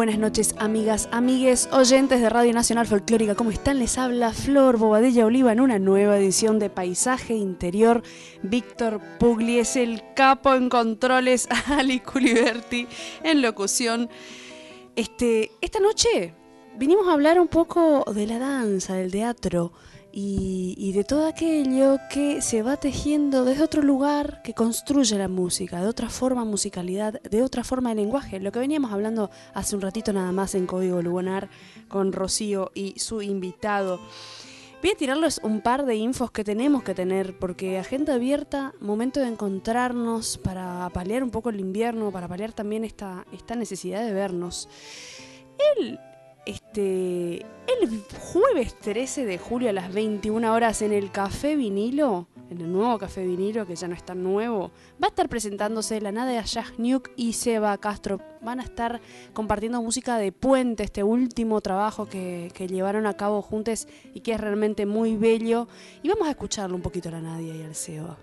[0.00, 3.34] Buenas noches, amigas, amigues, oyentes de Radio Nacional Folclórica.
[3.34, 3.78] ¿Cómo están?
[3.78, 8.02] Les habla Flor Bobadilla Oliva en una nueva edición de Paisaje Interior.
[8.42, 12.88] Víctor Pugli es el capo en controles, Ali Culiberti
[13.22, 14.08] en locución.
[14.96, 16.34] Este, esta noche
[16.78, 19.70] vinimos a hablar un poco de la danza, del teatro
[20.12, 25.80] y, de todo aquello que se va tejiendo desde otro lugar que construye la música,
[25.80, 28.40] de otra forma musicalidad, de otra forma de lenguaje.
[28.40, 31.48] Lo que veníamos hablando hace un ratito nada más en Código Lugonar
[31.88, 34.00] con Rocío y su invitado.
[34.82, 39.20] Voy a tirarles un par de infos que tenemos que tener, porque agenda abierta, momento
[39.20, 44.14] de encontrarnos para paliar un poco el invierno, para paliar también esta, esta necesidad de
[44.14, 44.68] vernos.
[45.76, 46.00] El
[46.46, 52.60] este, el jueves 13 de julio a las 21 horas en el Café Vinilo, en
[52.60, 54.70] el nuevo Café Vinilo, que ya no es tan nuevo,
[55.02, 56.44] va a estar presentándose la Nadia
[56.78, 58.20] Nuke y Seba Castro.
[58.42, 59.00] Van a estar
[59.32, 64.32] compartiendo música de Puente, este último trabajo que, que llevaron a cabo juntos y que
[64.32, 65.68] es realmente muy bello.
[66.02, 68.16] Y vamos a escucharlo un poquito a la Nadia y al Seba.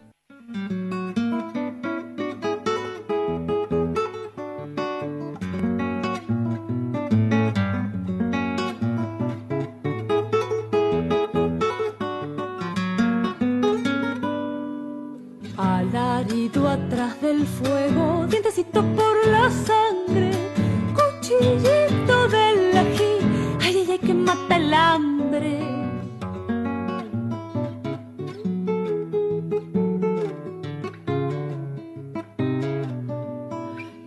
[16.68, 20.32] Atrás del fuego, dientecito por la sangre,
[20.94, 23.14] cuchillito del ají,
[23.62, 25.60] ay, ay, ay, que mata el hambre.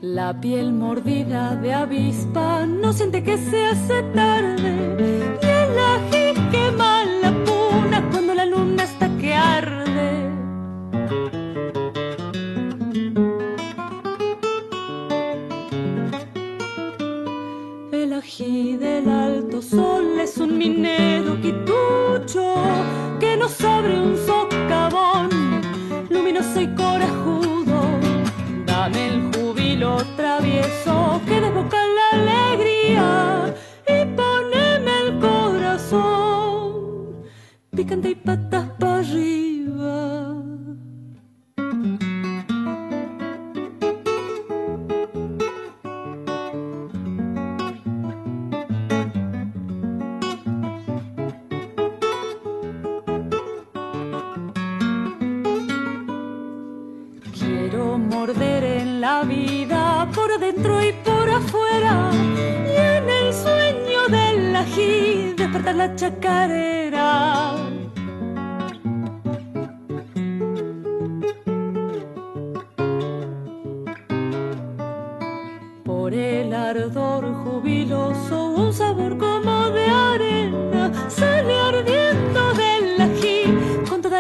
[0.03, 4.40] La piel mordida de avispa no siente que se hace tarde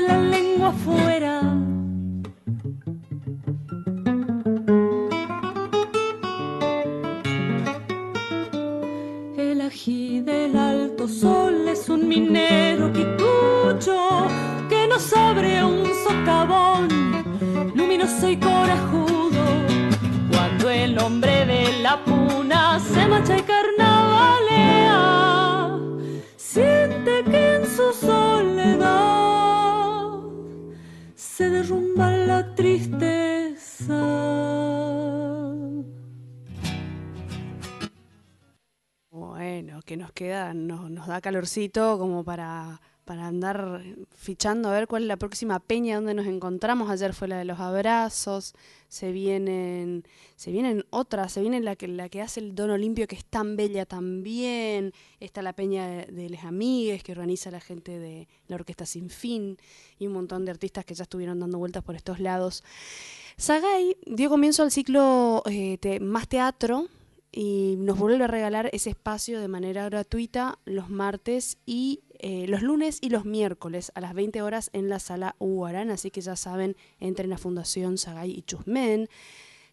[0.00, 1.49] la lengua afuera.
[40.20, 43.82] Queda, nos, da calorcito como para, para andar
[44.14, 46.90] fichando a ver cuál es la próxima peña donde nos encontramos.
[46.90, 48.54] Ayer fue la de los abrazos,
[48.88, 50.04] se vienen,
[50.36, 53.24] se vienen otras, se viene la que, la que hace el Don Olimpio, que es
[53.24, 54.92] tan bella también.
[55.20, 59.08] Está la peña de, de Les Amigues, que organiza la gente de la Orquesta Sin
[59.08, 59.56] Fin,
[59.98, 62.62] y un montón de artistas que ya estuvieron dando vueltas por estos lados.
[63.38, 66.88] Sagay dio comienzo al ciclo eh, Más Teatro,
[67.32, 72.62] y nos vuelve a regalar ese espacio de manera gratuita los martes y eh, los
[72.62, 76.36] lunes y los miércoles a las 20 horas en la sala Uguarán, así que ya
[76.36, 79.08] saben, entren a Fundación Sagay y Chusmen.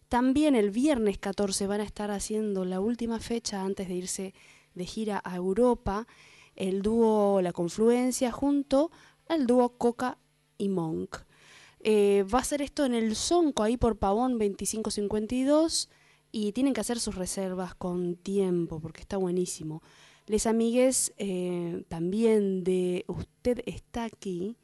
[0.08, 4.34] También el viernes 14 van a estar haciendo la última fecha antes de irse
[4.74, 6.06] de gira a Europa
[6.58, 8.90] el dúo La Confluencia junto
[9.28, 10.18] al dúo Coca
[10.58, 11.18] y Monk.
[11.80, 15.88] Eh, va a ser esto en el Sonco, ahí por Pavón 2552,
[16.32, 19.82] y tienen que hacer sus reservas con tiempo porque está buenísimo.
[20.26, 24.56] Les amigues eh, también de Usted está aquí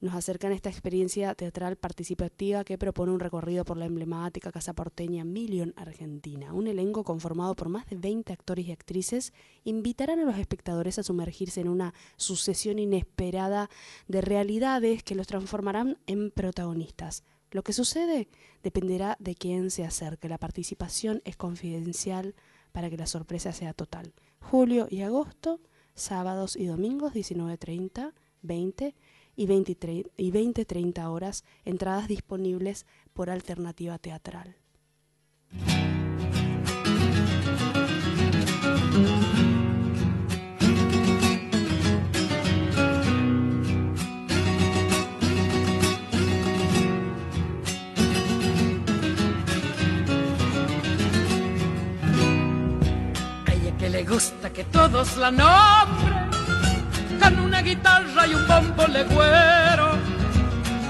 [0.00, 4.72] nos acercan a esta experiencia teatral participativa que propone un recorrido por la emblemática Casa
[4.72, 6.54] Porteña Million Argentina.
[6.54, 11.02] Un elenco conformado por más de 20 actores y actrices invitarán a los espectadores a
[11.02, 13.68] sumergirse en una sucesión inesperada
[14.08, 17.22] de realidades que los transformarán en protagonistas.
[17.50, 18.28] Lo que sucede
[18.62, 20.28] dependerá de quién se acerque.
[20.28, 22.34] La participación es confidencial
[22.72, 24.12] para que la sorpresa sea total.
[24.40, 25.60] Julio y agosto,
[25.94, 28.12] sábados y domingos 19.30,
[28.42, 28.94] 20
[29.36, 34.56] y 20-30 horas, entradas disponibles por alternativa teatral.
[54.00, 56.30] Le gusta que todos la nombren
[57.20, 59.88] con una guitarra y un bombo legüero.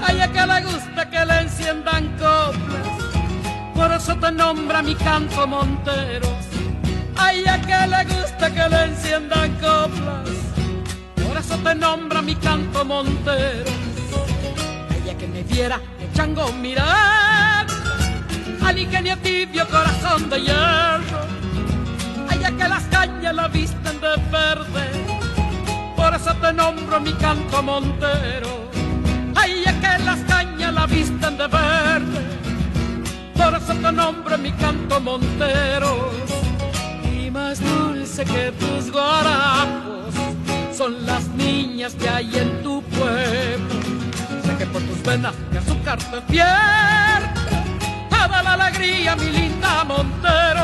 [0.01, 2.87] A ella que le gusta que le enciendan coplas,
[3.75, 6.43] por eso te nombra mi canto Monteros.
[7.17, 10.29] A ella que le gusta que le enciendan coplas,
[11.21, 13.79] por eso te nombra mi canto Monteros.
[14.89, 17.67] A ella que me viera de chango mirar,
[18.65, 21.50] al ingenio tibio corazón de hierro.
[22.61, 25.11] Que las cañas la visten de verde
[26.01, 28.69] por eso te nombro mi canto montero.
[29.35, 32.21] Ay, es que las cañas la visten de verde,
[33.35, 36.11] por eso te nombro mi canto montero.
[37.13, 40.13] Y más dulce que tus guarapos
[40.75, 43.75] son las niñas que hay en tu pueblo.
[44.43, 47.41] Sé que por tus venas de azúcar te vierte
[48.09, 50.60] toda la alegría, mi linda Monteros.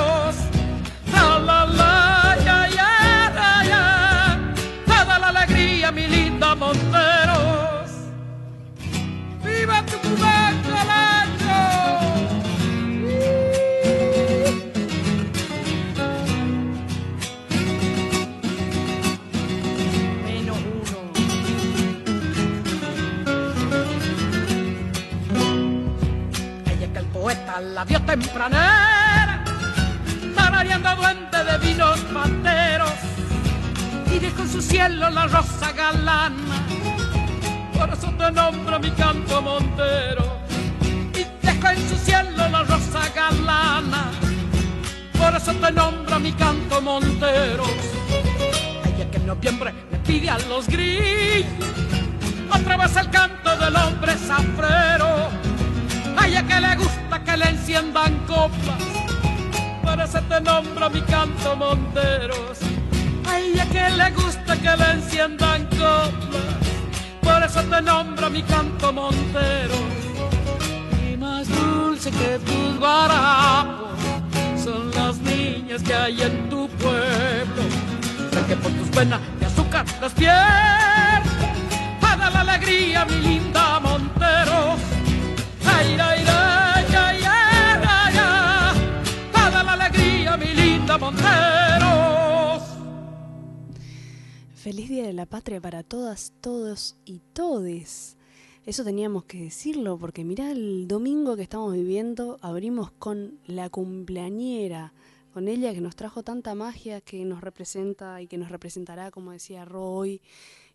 [98.68, 104.92] Eso teníamos que decirlo porque mirá el domingo que estamos viviendo, abrimos con la cumpleañera,
[105.34, 109.32] con ella que nos trajo tanta magia, que nos representa y que nos representará, como
[109.32, 110.22] decía Roy,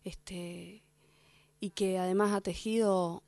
[0.03, 0.81] este,
[1.59, 3.21] y que además ha tejido,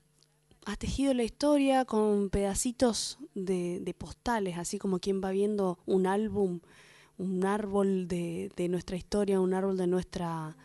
[0.79, 6.59] tejido la historia con pedacitos de, postales, así como quien va viendo un álbum
[7.19, 10.57] un árbol de, nuestra historia, un árbol de nuestra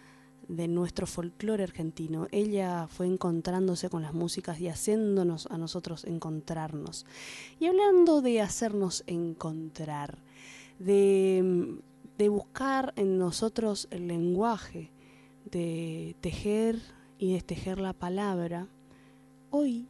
[0.57, 2.27] de nuestro folclore argentino.
[2.33, 7.07] Ella fue encontrándose con las músicas y haciéndonos a nosotros encontrarnos.
[7.59, 10.19] Y hablando de hacernos encontrar,
[10.79, 11.79] de,
[12.19, 14.91] de buscar en nosotros el lenguaje,
[15.51, 16.81] de tejer
[17.19, 18.67] y destejer la palabra,
[19.51, 19.87] hoy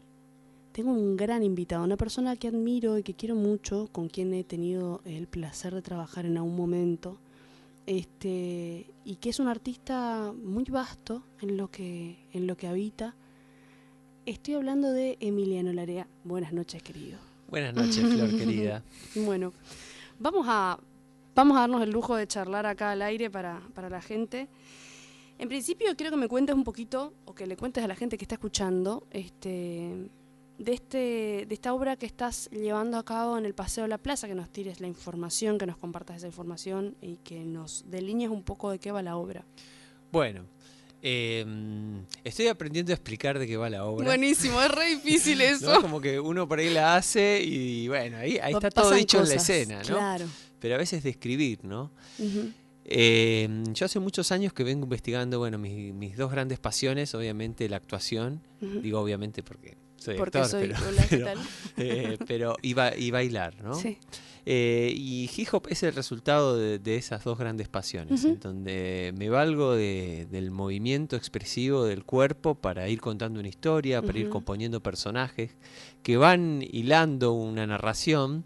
[0.73, 4.45] tengo un gran invitado, una persona que admiro y que quiero mucho, con quien he
[4.45, 7.19] tenido el placer de trabajar en algún momento,
[7.91, 13.17] este, y que es un artista muy vasto en lo que, en lo que habita.
[14.27, 16.07] Estoy hablando de Emiliano Larea.
[16.23, 17.19] Buenas noches, querido.
[17.49, 18.85] Buenas noches, Flor querida.
[19.17, 19.53] Bueno,
[20.21, 20.79] vamos a
[21.35, 24.47] vamos a darnos el lujo de charlar acá al aire para, para la gente.
[25.39, 28.17] En principio quiero que me cuentes un poquito, o que le cuentes a la gente
[28.17, 30.09] que está escuchando, este,
[30.61, 33.99] de, este, de esta obra que estás llevando a cabo en el Paseo de la
[33.99, 38.31] Plaza, que nos tires la información, que nos compartas esa información y que nos delinees
[38.31, 39.45] un poco de qué va la obra.
[40.13, 40.45] Bueno,
[41.03, 41.47] eh,
[42.25, 44.05] estoy aprendiendo a explicar de qué va la obra.
[44.05, 45.45] Buenísimo, es re difícil ¿no?
[45.45, 45.81] eso.
[45.81, 49.29] Como que uno por ahí la hace y bueno, ahí, ahí está todo dicho en
[49.29, 49.97] la escena, ¿no?
[49.97, 50.27] Claro.
[50.61, 51.91] Pero a veces describir, ¿no?
[52.85, 57.67] Eh, yo hace muchos años que vengo investigando, bueno, mis, mis dos grandes pasiones, obviamente
[57.71, 60.69] la actuación, digo obviamente porque soy Porque actor, soy.
[60.69, 61.39] pero, hola, ¿qué pero, tal?
[61.77, 63.75] eh, pero y, ba- y bailar, ¿no?
[63.75, 63.99] Sí.
[64.47, 69.13] Eh, y hip hop es el resultado de, de esas dos grandes pasiones, en donde
[69.17, 74.31] me valgo de- del movimiento expresivo del cuerpo para ir contando una historia, para ir
[74.31, 75.57] componiendo personajes
[76.03, 78.45] que van hilando una narración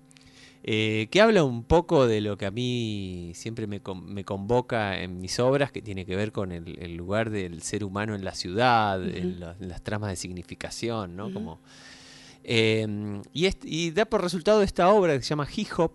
[0.67, 4.99] eh, que habla un poco de lo que a mí siempre me, con- me convoca
[5.01, 8.25] en mis obras, que tiene que ver con el, el lugar del ser humano en
[8.25, 11.31] la ciudad, en, las tramas de significación, ¿no?
[11.35, 11.61] Como,
[12.43, 15.93] eh, y, da por resultado esta obra que se llama Hip Hop,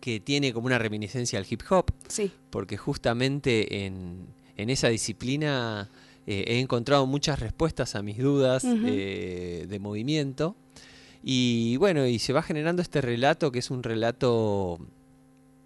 [0.00, 2.30] que tiene como una reminiscencia al hip hop, Sí.
[2.50, 5.90] porque justamente en, en esa disciplina
[6.26, 10.54] eh, he encontrado muchas respuestas a mis dudas eh, de movimiento.
[11.22, 14.78] Y bueno, y se va generando este relato que es un relato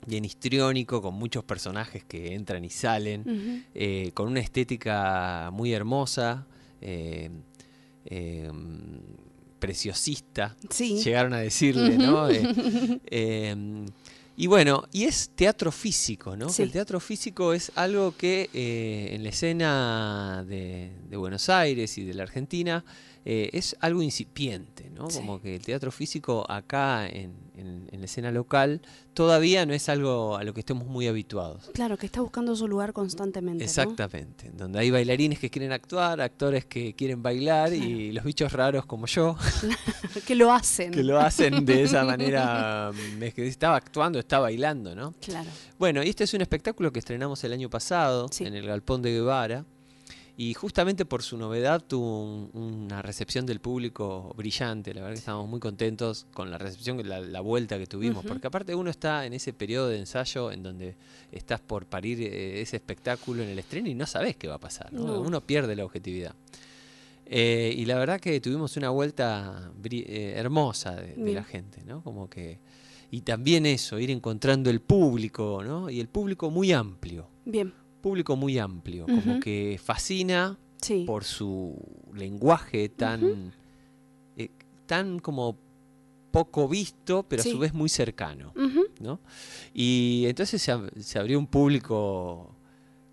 [0.07, 6.47] bien histriónico, con muchos personajes que entran y salen, eh, con una estética muy hermosa,
[6.81, 7.31] eh,
[8.07, 8.51] eh,
[9.59, 11.03] preciosista, Sí.
[11.03, 12.29] llegaron a decirle, ¿no?
[12.31, 13.87] Eh, eh,
[14.37, 16.49] y bueno, y es teatro físico, ¿no?
[16.49, 16.63] Sí.
[16.63, 22.15] El teatro físico es algo que en la escena de, de Buenos Aires y de
[22.15, 22.83] la Argentina
[23.25, 25.11] eh, es algo incipiente, ¿no?
[25.11, 25.19] Sí.
[25.19, 28.81] Como que el teatro físico acá en, en- en la escena local
[29.13, 31.71] todavía no es algo a lo que estemos muy habituados.
[31.75, 33.63] Claro, que está buscando su lugar constantemente.
[33.63, 33.69] ¿no?
[33.69, 38.87] Exactamente, donde hay bailarines que quieren actuar, actores que quieren bailar y los bichos raros
[38.87, 39.37] como yo
[40.27, 40.91] que lo hacen.
[40.93, 45.13] que lo hacen de esa manera, mm, es que estaba actuando, está bailando, ¿no?
[45.21, 45.51] Claro.
[45.79, 48.45] Bueno, y este es un espectáculo que estrenamos el año pasado Sí.
[48.47, 49.65] en el Galpón de Guevara
[50.43, 55.19] y justamente por su novedad tuvo un- una recepción del público brillante, la verdad que
[55.19, 59.27] estamos muy contentos con la recepción, la, la vuelta que tuvimos, porque aparte uno está
[59.27, 60.97] en ese periodo de ensayo en donde
[61.31, 64.59] estás por parir eh, ese espectáculo en el estreno y no sabes qué va a
[64.61, 65.05] pasar, ¿no?
[65.09, 65.21] No.
[65.21, 66.35] uno pierde la objetividad.
[67.27, 72.03] Eh, y la verdad que tuvimos una vuelta eh, hermosa de, de la gente, ¿no?
[72.03, 72.59] Como que
[73.13, 75.91] y también eso, ir encontrando el público, ¿no?
[75.91, 77.73] Y el público muy amplio, Bien.
[78.01, 81.05] Público muy amplio, como que fascina Sí.
[81.07, 81.77] por su
[82.15, 83.53] lenguaje tan,
[84.37, 84.51] eh,
[84.87, 85.59] tan como
[86.31, 88.53] poco visto, pero a su vez muy cercano.
[89.01, 89.21] ¿no?
[89.75, 92.55] Y entonces se, ab- se abrió un público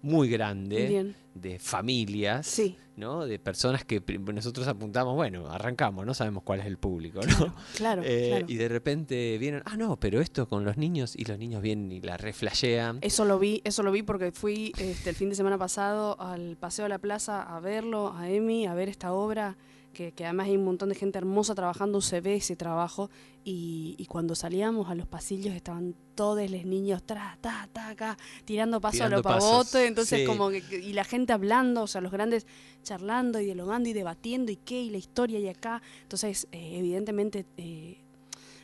[0.01, 1.15] muy grande Bien.
[1.33, 2.75] de familias, Sí.
[2.97, 3.25] ¿No?
[3.25, 4.01] De personas que
[4.33, 7.37] nosotros apuntamos, bueno, arrancamos, no sabemos cuál es el público, ¿no?
[7.37, 8.45] Claro, claro, Eh, claro.
[8.49, 11.91] Y de repente vienen, ah, no, pero esto con los niños, y los niños vienen
[11.91, 12.97] y la reflashean.
[13.01, 16.57] Eso lo vi, eso lo vi porque fui este, el fin de semana pasado al
[16.57, 19.55] Paseo de la Plaza a verlo, a Emi, a ver esta obra,
[19.93, 23.09] que, que además hay un montón de gente hermosa trabajando, se ve ese trabajo,
[23.43, 28.17] y, y cuando salíamos a los pasillos estaban todos los niños, tra, ta, ta, acá,
[28.45, 30.25] tirando paso a Tirando pasos, pavotes, entonces sí.
[30.25, 32.45] como que- y la gente hablando, o sea, los grandes
[32.83, 37.45] charlando y dialogando y debatiendo y qué, y la historia y acá, entonces eh, evidentemente
[37.57, 38.03] eh,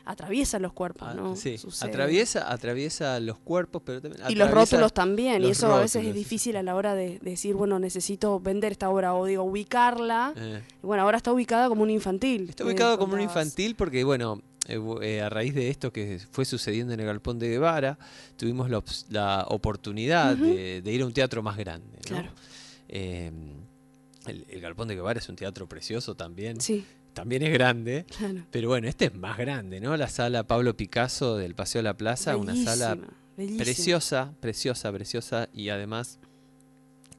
[0.05, 1.36] atraviesa los cuerpos, Ah, ¿no?
[1.36, 1.89] sí, Sucede.
[1.89, 6.13] atraviesa, atraviesa los cuerpos, pero también Y los rótulos también, y eso a veces es
[6.13, 10.33] difícil a la hora de, de decir, bueno, necesito vender esta obra o digo, ubicarla.
[10.36, 12.50] Eh, bueno, ahora está ubicada como un infantil.
[12.50, 16.45] Está ubicado como un infantil porque, bueno, eh, eh, a raíz de esto que fue
[16.45, 17.98] sucediendo en el Galpón de Guevara,
[18.38, 18.69] tuvimos
[19.10, 21.98] la, oportunidad de, de ir a un teatro más grande.
[21.98, 22.01] ¿no?
[22.17, 22.29] Claro.
[22.89, 23.31] Eh,
[24.25, 26.62] el, el Galpón de Guevara es un teatro precioso también.
[26.62, 28.05] Sí, También es grande.
[28.17, 28.46] claro.
[28.51, 29.96] Pero bueno, este es más grande, ¿no?
[29.98, 32.98] La sala Pablo Picasso del Paseo de la Plaza, una sala
[33.38, 33.63] bellísima.
[33.63, 36.20] preciosa, preciosa, preciosa y además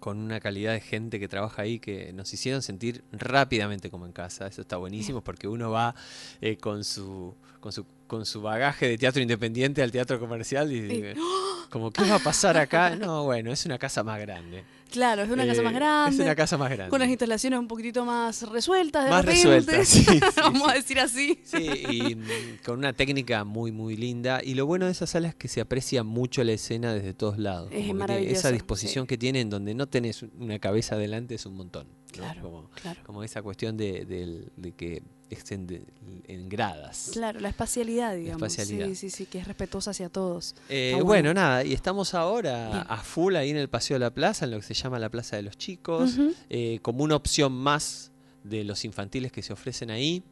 [0.01, 4.13] con una calidad de gente que trabaja ahí que nos hicieron sentir rápidamente como en
[4.13, 4.47] casa.
[4.47, 5.95] Eso está buenísimo porque uno va
[6.43, 10.81] eh, con su con su con su bagaje de teatro independiente al teatro comercial y
[10.81, 11.15] dice,
[11.71, 12.95] como qué va a pasar acá.
[12.97, 14.65] No, bueno, es una casa más grande.
[14.91, 16.17] Claro, es una casa Eh, más grande.
[16.17, 16.89] Es una casa más grande.
[16.91, 21.01] Con las instalaciones un poquitito más resueltas de Más resueltas, sí, sí, Vamos a decir
[21.01, 21.41] así.
[21.43, 22.23] Sí, y mm,
[22.65, 24.41] con una técnica muy, muy linda.
[24.45, 27.39] Y lo bueno de esa sala es que se aprecia mucho la escena desde todos
[27.39, 27.71] lados.
[27.73, 29.09] Es Como que maravilloso, Esa disposición sí.
[29.09, 31.89] que tienen donde no tenés una cabeza adelante es un montón.
[31.89, 31.95] ¿no?
[32.13, 33.01] Claro, Como, claro.
[33.05, 34.47] como esa cuestión de,
[34.77, 37.11] que en gradas.
[37.13, 38.43] Claro, la espacialidad, digamos.
[38.43, 38.87] espacialidad.
[38.89, 40.55] Sí, sí, sí, que es respetuosa hacia todos.
[40.69, 41.35] Eh, bueno, bueno.
[41.35, 42.85] nada, y estamos ahora Bien.
[42.89, 45.11] a full ahí en el Paseo de la Plaza, en lo que se llama la
[45.11, 46.19] Plaza de los Chicos,
[46.51, 48.13] eh, como una opción más
[48.43, 50.23] de los infantiles que se ofrecen ahí,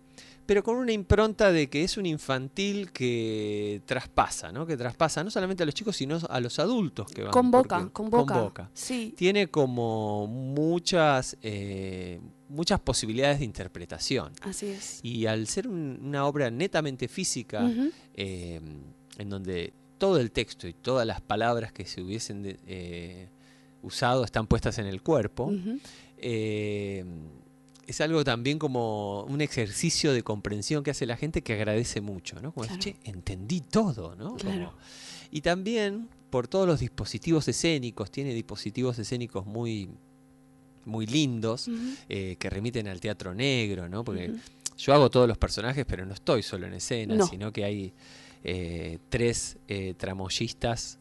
[0.47, 4.67] pero con una impronta de que es un infantil que traspasa, ¿no?
[4.67, 7.31] Que traspasa no solamente a los chicos, sino a los adultos que van.
[7.31, 8.35] Convoca, convoca.
[8.35, 8.71] convoca.
[8.75, 12.21] Sí, Tiene como muchas, eh,
[12.53, 14.33] muchas posibilidades de interpretación.
[14.43, 15.01] así es.
[15.03, 17.71] Y al ser un- una obra netamente física,
[18.15, 18.61] eh,
[19.19, 23.29] en donde todo el texto y todas las palabras que se hubiesen de- eh,
[23.83, 25.53] usado están puestas en el cuerpo,
[26.19, 27.05] eh,
[27.87, 32.41] es algo también como un ejercicio de comprensión que hace la gente que agradece mucho,
[32.41, 32.53] ¿no?
[32.53, 32.99] Como decir, Claro.
[33.03, 34.37] che, entendí todo, ¿no?
[34.37, 34.67] Claro.
[34.71, 34.79] Como-
[35.31, 39.91] y también por todos los dispositivos escénicos, tiene dispositivos escénicos muy,
[40.85, 41.69] muy lindos,
[42.09, 44.05] eh, que remiten al teatro negro, ¿no?
[44.05, 44.33] Porque
[44.79, 47.27] yo hago todos los personajes, pero no estoy solo en escena, No.
[47.27, 47.93] sino que hay
[48.45, 50.99] eh, tres eh, tramoyistas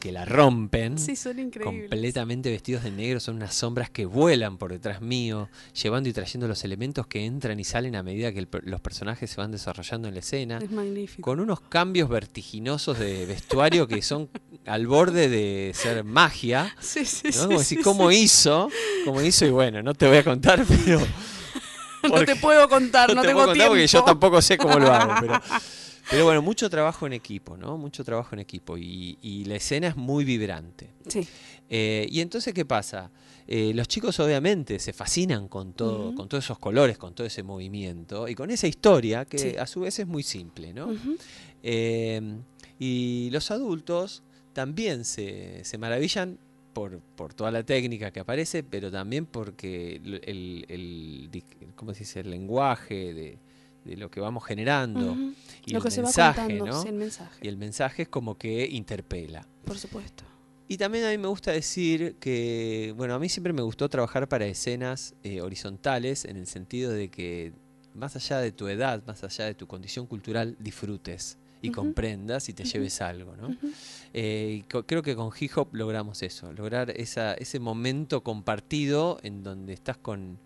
[0.00, 0.98] que la rompen.
[0.98, 1.84] Sí, son increíbles.
[1.88, 5.48] Completamente vestidos de negro, son unas sombras que vuelan por detrás mío,
[5.82, 9.30] llevando y trayendo los elementos que entran y salen a medida que el los personajes
[9.30, 11.22] se van desarrollando en la escena, Es magnífico.
[11.22, 14.28] con unos cambios vertiginosos de vestuario que son
[14.66, 16.74] al borde de ser magia.
[16.80, 17.32] Sí, sí, ¿no?
[17.32, 18.16] sí, Como sí, decir, ¿cómo sí.
[18.18, 18.68] hizo?
[19.06, 19.46] ¿Cómo hizo?
[19.46, 21.00] Y bueno, no te voy a contar, pero...
[22.02, 23.70] No porque- te puedo contar, no, te tengo puedo contar tiempo.
[23.70, 25.40] porque yo tampoco sé cómo lo hago, pero,
[26.10, 27.76] pero bueno, mucho trabajo en equipo, ¿no?
[27.78, 30.90] Mucho trabajo en equipo y, y la escena es muy vibrante.
[31.08, 31.26] Sí,
[31.70, 33.10] Eh, y entonces, ¿qué pasa?
[33.46, 37.42] Eh, los chicos obviamente se fascinan con, todo, con todos esos colores, con todo ese
[37.42, 39.56] movimiento y con esa historia que Sí.
[39.56, 40.94] a su vez es muy simple, ¿no?
[41.62, 42.20] Eh,
[42.78, 46.38] y los adultos también se, se maravillan
[46.72, 51.42] por, por toda la técnica que aparece, pero también porque el, el-
[51.76, 52.20] ¿cómo se dice?
[52.20, 53.38] el lenguaje de,
[53.84, 55.16] de lo que vamos generando
[55.66, 56.82] y Lo el que mensaje, ¿no?
[56.82, 59.46] sí, el mensaje, Y el mensaje es como que interpela.
[59.64, 60.24] por supuesto.
[60.66, 64.28] Y también a mí me gusta decir que, bueno, a mí siempre me gustó trabajar
[64.28, 67.52] para escenas eh, horizontales en el sentido de que
[67.92, 72.52] más allá de tu edad, más allá de tu condición cultural, disfrutes y comprendas y
[72.52, 73.56] te lleves algo, ¿no?
[74.12, 79.72] Eh, creo que con Hip Hop logramos eso, lograr esa, ese momento compartido en donde
[79.72, 80.38] estás con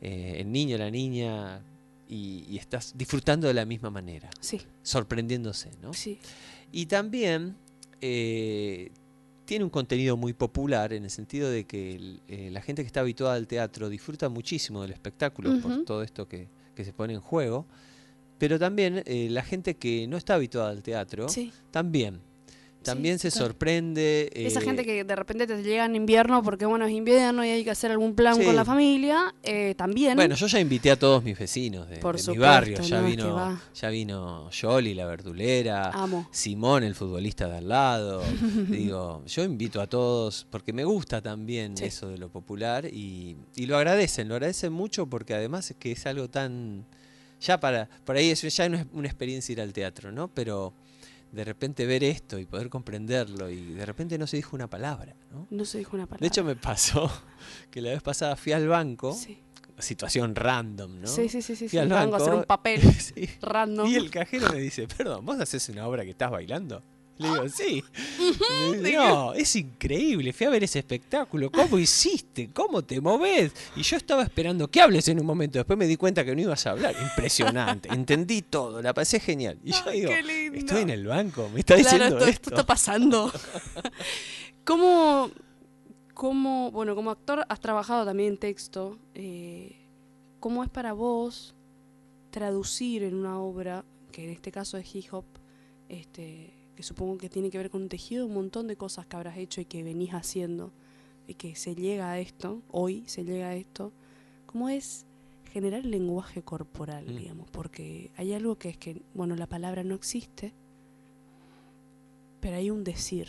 [0.00, 1.62] eh, el niño, la niña
[2.08, 5.92] y, y estás disfrutando de la misma manera, Sí, sorprendiéndose, ¿no?
[5.92, 6.18] sí.
[6.72, 7.56] Y también
[8.00, 8.90] eh,
[9.44, 12.86] tiene un contenido muy popular en el sentido de que el- eh, la gente que
[12.86, 17.14] está habituada al teatro disfruta muchísimo del espectáculo por todo esto que, que se pone
[17.14, 17.66] en juego,
[18.38, 21.52] pero también eh, la gente que no está habituada al teatro Sí.
[21.70, 22.20] también.
[22.86, 24.30] También se sorprende.
[24.34, 27.48] Esa eh, gente que de repente te llega en invierno porque, bueno, es invierno y
[27.50, 28.44] hay que hacer algún plan Sí.
[28.44, 30.16] con la familia, eh, también.
[30.16, 32.80] Bueno, yo ya invité a todos mis vecinos de, Por de mi barrio.
[32.80, 35.90] Ya no, vino, ya vino Yoli, la verdulera.
[35.90, 36.28] Amo.
[36.30, 38.22] Simón, el futbolista de al lado.
[38.68, 41.84] Digo, yo invito a todos porque me gusta también Sí.
[41.86, 45.92] eso de lo popular y, y lo agradecen, lo agradecen mucho porque además es que
[45.92, 46.84] es algo tan...
[47.40, 50.28] Ya para, por ahí eso ya no es una experiencia ir al teatro, ¿no?
[50.28, 50.72] Pero
[51.36, 55.14] de repente ver esto y poder comprenderlo y de repente no se dijo una palabra,
[55.30, 55.46] ¿no?
[55.50, 56.20] No se dijo una palabra.
[56.22, 57.10] De hecho me pasó
[57.70, 59.38] que la vez pasada fui al banco, Sí.
[59.78, 61.06] situación random, ¿no?
[61.06, 61.68] sí, sí, sí, sí.
[61.68, 62.38] Fui al Vengo a hacer banco.
[62.40, 63.28] un papel Sí.
[63.42, 63.86] random.
[63.86, 66.82] Y el cajero me dice, perdón, ¿vos haces una obra que estás bailando?
[67.18, 67.82] Le digo, sí.
[68.82, 69.02] Digo.
[69.04, 72.50] no, es increíble, fui a ver ese espectáculo, ¿cómo hiciste?
[72.52, 73.52] ¿Cómo te movés?
[73.74, 76.42] Y yo estaba esperando que hables en un momento, después me di cuenta que no
[76.42, 76.94] ibas a hablar.
[77.00, 79.58] Impresionante, entendí todo, la pasé genial.
[79.64, 80.12] Y yo Ay, digo,
[80.54, 82.30] estoy en el banco, me está Claro, diciendo esto, esto.
[82.30, 83.32] esto está pasando.
[84.64, 85.30] ¿Cómo,
[86.14, 88.98] cómo, bueno, como actor has trabajado también en texto?
[89.14, 89.76] eh,
[90.40, 91.54] ¿Cómo es para vos
[92.30, 95.24] traducir en una obra, que en este caso es hip hop,
[95.88, 99.16] este, que supongo que tiene que ver con un tejido, un montón de cosas que
[99.16, 100.72] habrás hecho y que venís haciendo,
[101.26, 103.92] y que se llega a esto, hoy se llega a esto?
[104.46, 105.04] ¿Cómo es
[105.52, 107.16] generar el lenguaje corporal, Mm.
[107.16, 107.50] digamos?
[107.50, 110.52] Porque hay algo que es que, bueno, la palabra no existe,
[112.40, 113.26] pero hay un decir,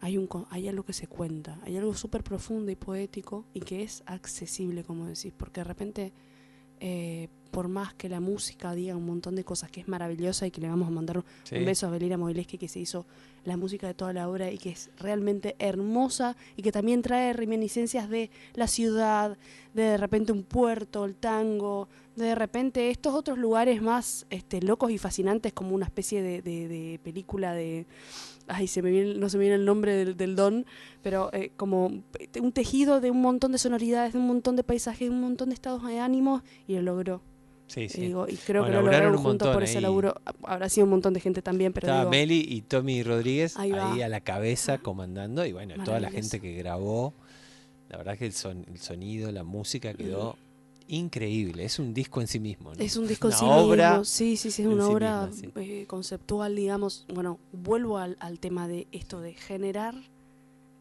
[0.00, 3.82] hay, un, hay algo que se cuenta, hay algo súper profundo y poético y que
[3.82, 6.12] es accesible, como decís, porque de repente,
[6.80, 10.50] eh, por más que la música diga un montón de cosas que es maravillosa y
[10.50, 11.56] que le vamos a mandar un Sí.
[11.56, 13.06] un beso a Belira Moileski que se hizo
[13.44, 17.32] la música de toda la obra y que es realmente hermosa y que también trae
[17.32, 19.36] reminiscencias de la ciudad,
[19.74, 24.60] de de repente un puerto, el tango, de de repente estos otros lugares más este,
[24.62, 27.86] locos y fascinantes como una especie de, de- de película de...
[28.46, 30.66] Ay, se me viene, no se me viene el nombre del, del don,
[31.02, 35.08] pero eh, como un tejido de un montón de sonoridades, de un montón de paisajes,
[35.08, 37.22] de un montón de estados de ánimo y lo logró.
[37.70, 38.00] Sí, sí.
[38.00, 39.82] Digo, y creo Bueno, que lo lograron un juntos por ese ahí.
[39.82, 40.14] laburo.
[40.42, 44.02] Habrá sido un montón de gente también, pero Estaba digo, Meli y Tommy Rodríguez Ahí
[44.02, 47.14] a la cabeza comandando y bueno, toda la gente que grabó,
[47.88, 50.36] la verdad que el, son- el sonido, la música quedó
[50.88, 52.74] increíble, es un disco en sí mismo.
[52.74, 52.82] ¿no?
[52.82, 54.04] Es un disco en sí obra mismo.
[54.04, 55.60] Sí, sí, sí, es una sí obra misma, sí.
[55.82, 57.06] eh, conceptual, digamos.
[57.14, 59.94] Bueno, vuelvo al, al tema de esto de generar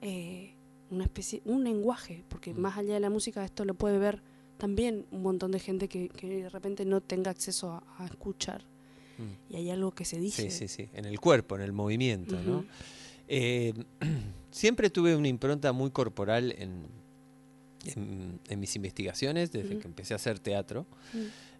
[0.02, 0.54] eh,
[0.90, 2.60] una especie, un lenguaje, porque Mm.
[2.60, 4.22] más allá de la música, esto lo puede ver
[4.60, 8.62] también un montón de gente que, que de repente no tenga acceso a, a escuchar.
[9.18, 9.54] Mm.
[9.54, 10.52] Y hay algo que se dice.
[10.52, 12.36] Sí, sí, sí, en el cuerpo, en el movimiento.
[13.28, 13.74] Eh,
[14.52, 16.84] siempre tuve una impronta muy corporal en,
[17.96, 20.86] en- en mis investigaciones, desde que empecé a hacer teatro.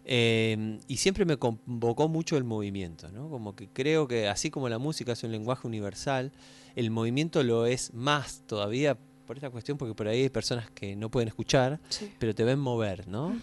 [0.04, 3.28] Eh, y siempre me convocó mucho el movimiento, ¿no?
[3.28, 6.32] Como que creo que así como la música es un lenguaje universal,
[6.76, 8.96] el movimiento lo es más todavía
[9.30, 12.10] por esta cuestión, porque por ahí hay personas que no pueden escuchar, Sí.
[12.18, 13.38] pero te ven mover, ¿no?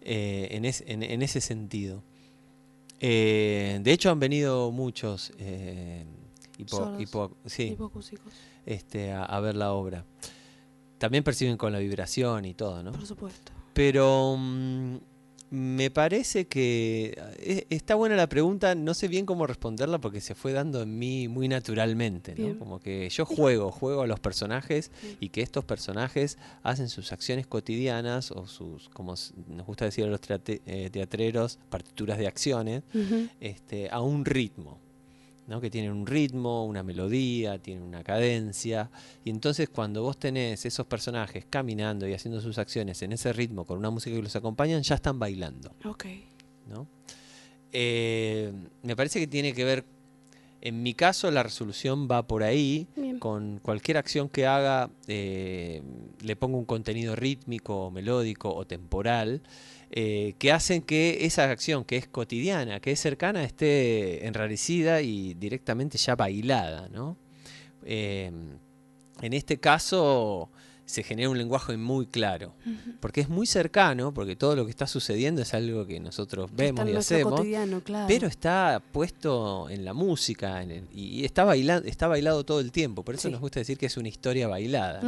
[0.00, 2.02] Eh, en, es- en- en ese sentido.
[2.98, 6.04] Eh, de hecho han venido muchos eh,
[6.58, 7.00] hipo- Sordos.
[7.00, 7.76] hipo- sí,
[8.66, 10.04] este, a, a ver la obra.
[10.98, 12.90] También perciben con la vibración y todo, ¿no?
[12.90, 13.52] por supuesto.
[13.72, 14.96] Pero mm,
[15.50, 20.36] me parece que eh, está buena la pregunta, no sé bien cómo responderla porque se
[20.36, 22.56] fue dando en mí muy naturalmente, ¿no?
[22.58, 27.48] Como que yo juego, juego a los personajes y que estos personajes hacen sus acciones
[27.48, 29.14] cotidianas o sus, como
[29.48, 32.84] nos gusta decir a los eh, teatreros, partituras de acciones,
[33.40, 34.78] este, a un ritmo,
[35.50, 35.60] ¿no?
[35.60, 38.88] que tienen un ritmo, una melodía, tienen una cadencia,
[39.24, 43.64] y entonces cuando vos tenés esos personajes caminando y haciendo sus acciones en ese ritmo
[43.64, 45.74] con una música que los acompañan, ya están bailando.
[45.84, 46.04] Ok.
[46.68, 46.86] ¿no?
[47.72, 48.52] Eh,
[48.84, 49.84] me parece que tiene que ver,
[50.62, 53.18] en mi caso la resolución va por ahí, Bien.
[53.18, 55.82] con cualquier acción que haga, eh,
[56.22, 59.42] le pongo un contenido rítmico, o melódico o temporal,
[59.90, 65.34] eh, que hacen que esa acción que es cotidiana, que es cercana, esté enrarecida y
[65.34, 66.88] directamente ya bailada.
[66.88, 67.16] ¿no?
[67.84, 68.30] Eh,
[69.22, 70.50] en este caso
[70.90, 72.52] se genera un lenguaje muy claro,
[73.00, 76.86] porque es muy cercano, porque todo lo que está sucediendo es algo que nosotros vemos
[76.88, 77.34] y hacemos.
[77.34, 78.06] cotidiano, claro.
[78.08, 82.72] Pero está puesto en la música en el- y está, bailado, está bailado todo el
[82.72, 83.02] tiempo.
[83.04, 83.32] Por eso Sí.
[83.32, 85.00] nos gusta decir que es una historia bailada.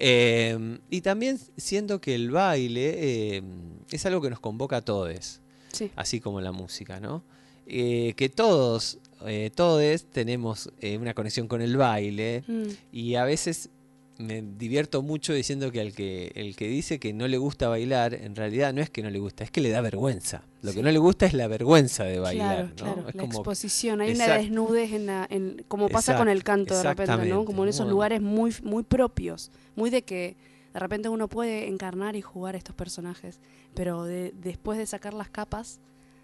[0.00, 2.94] Eh, y también siendo que el baile
[3.38, 3.42] eh,
[3.90, 5.40] es algo que nos convoca a todos,
[5.72, 5.90] Sí.
[5.96, 7.22] así como la música, ¿no?
[7.66, 12.62] Eh, que todos, eh, todes tenemos eh, una conexión con el baile Mm.
[12.92, 13.70] y a veces
[14.18, 18.14] me divierto mucho diciendo que al que el que dice que no le gusta bailar,
[18.14, 20.42] en realidad no es que no le gusta, es que le da vergüenza.
[20.62, 22.74] Lo que no le gusta es la vergüenza de Claro, bailar, ¿no?
[22.74, 24.00] claro, Es la como exposición.
[24.00, 27.44] Hay una desnudez en, la, en como pasa con el canto de repente, ¿no?
[27.44, 27.92] Como en esos ¿no?
[27.92, 30.36] lugares muy, muy propios, muy de que
[30.74, 33.38] de repente uno puede encarnar y jugar a estos personajes,
[33.74, 35.78] pero de- después de sacar las capas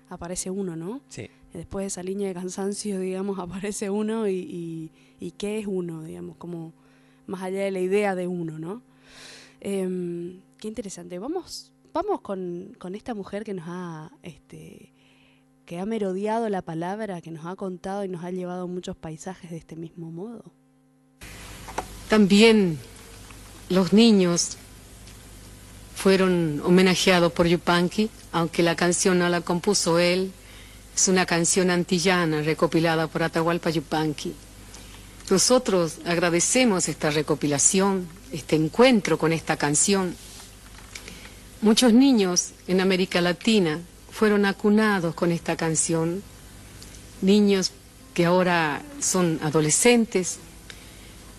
[0.09, 1.01] aparece uno, ¿no?
[1.09, 1.29] Sí.
[1.53, 6.03] Después de esa línea de cansancio, digamos, aparece uno y, y, y qué es uno,
[6.03, 6.73] digamos, como
[7.27, 8.83] más allá de la idea de uno, ¿no?
[9.61, 11.19] Em, qué interesante.
[11.19, 14.93] Vamos, vamos con, con esta mujer que nos ha, este,
[15.65, 19.51] que ha merodeado la palabra, que nos ha contado y nos ha llevado muchos paisajes
[19.51, 20.45] de este mismo modo.
[22.09, 22.79] También
[23.71, 24.59] los niños
[25.95, 30.33] fueron homenajeados por Yupanqui, aunque la canción no la compuso él.
[30.95, 34.35] Es una canción antillana recopilada por Atahualpa Yupanqui.
[35.31, 40.15] Nosotros agradecemos esta recopilación, este encuentro con esta canción.
[41.63, 46.23] Muchos niños en América Latina fueron acunados con esta canción.
[47.23, 47.73] Niños
[48.13, 50.39] que ahora son adolescentes,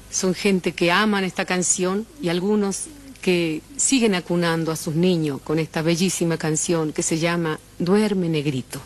[0.10, 2.86] son gente que aman esta canción y algunos
[3.21, 8.82] que siguen acunando a sus niños con esta bellísima canción que se llama Duerme Negrito.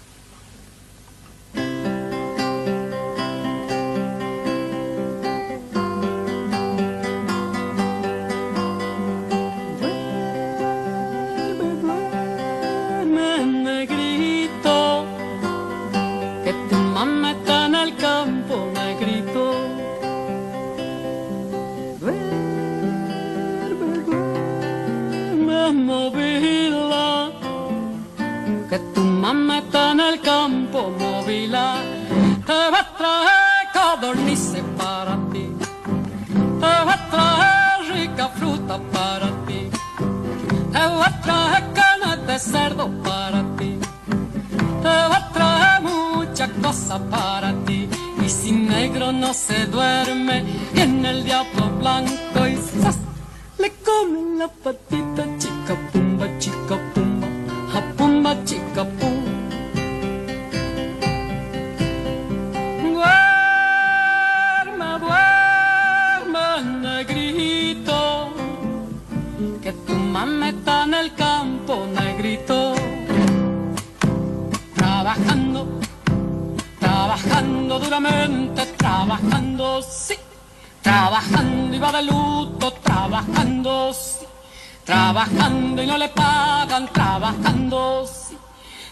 [30.79, 35.45] Te va a traer codornices para ti,
[36.61, 39.69] te va a traer rica fruta para ti.
[40.71, 43.77] Te voy a traer carne de cerdo para ti.
[44.83, 47.89] Te voy a traer muchas cosas para ti.
[48.25, 52.57] Y si negro no se duerme, viene el diablo blanco y
[53.61, 54.88] le come la patita
[78.77, 80.15] trabajando, sí,
[80.81, 84.25] trabajando y va de luto, trabajando, sí,
[84.85, 88.37] trabajando y no le pagan, trabajando, sí,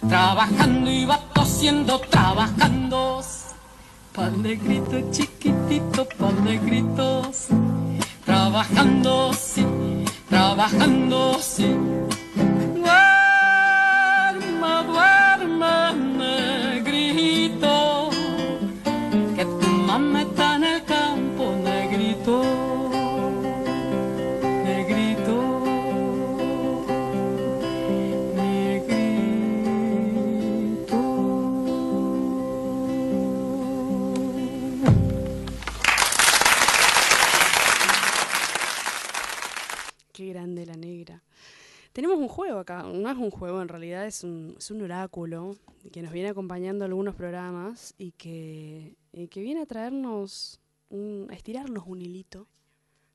[0.07, 3.45] trabajando y va tosiendo, trabajando, sí.
[4.13, 7.53] Pan negrito chiquitito, pan negrito, sí,
[8.25, 9.65] trabajando, sí,
[10.27, 11.73] trabajando, sí.
[12.75, 15.93] Duerma, duerma,
[41.97, 45.55] Tenemos un juego acá, no es un juego, en realidad es un, es un oráculo
[45.91, 48.95] que nos viene acompañando algunos programas y que,
[49.31, 50.59] que viene a traernos,
[50.91, 52.45] a estirarnos un hilito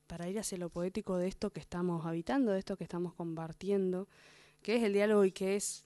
[0.09, 4.09] para ir hacia lo poético de esto que estamos habitando, de esto que estamos compartiendo,
[4.63, 5.85] que es el diálogo y que es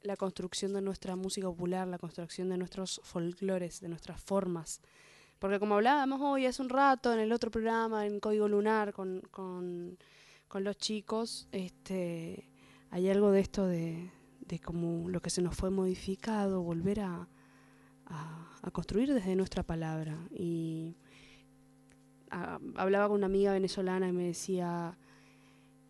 [0.00, 4.80] la construcción de nuestra música popular, la construcción de nuestros folclores, de nuestras formas.
[5.38, 9.20] Porque como hablábamos hoy hace un rato en el otro programa, en Código Lunar, con,
[9.30, 9.98] con,
[10.50, 12.48] con los chicos, este,
[12.90, 14.10] hay algo de esto de,
[14.64, 17.28] como lo que se nos fue modificado, volver a,
[18.72, 20.18] construir desde nuestra palabra.
[20.32, 20.96] Y
[22.74, 24.98] hablaba con una amiga venezolana y me decía,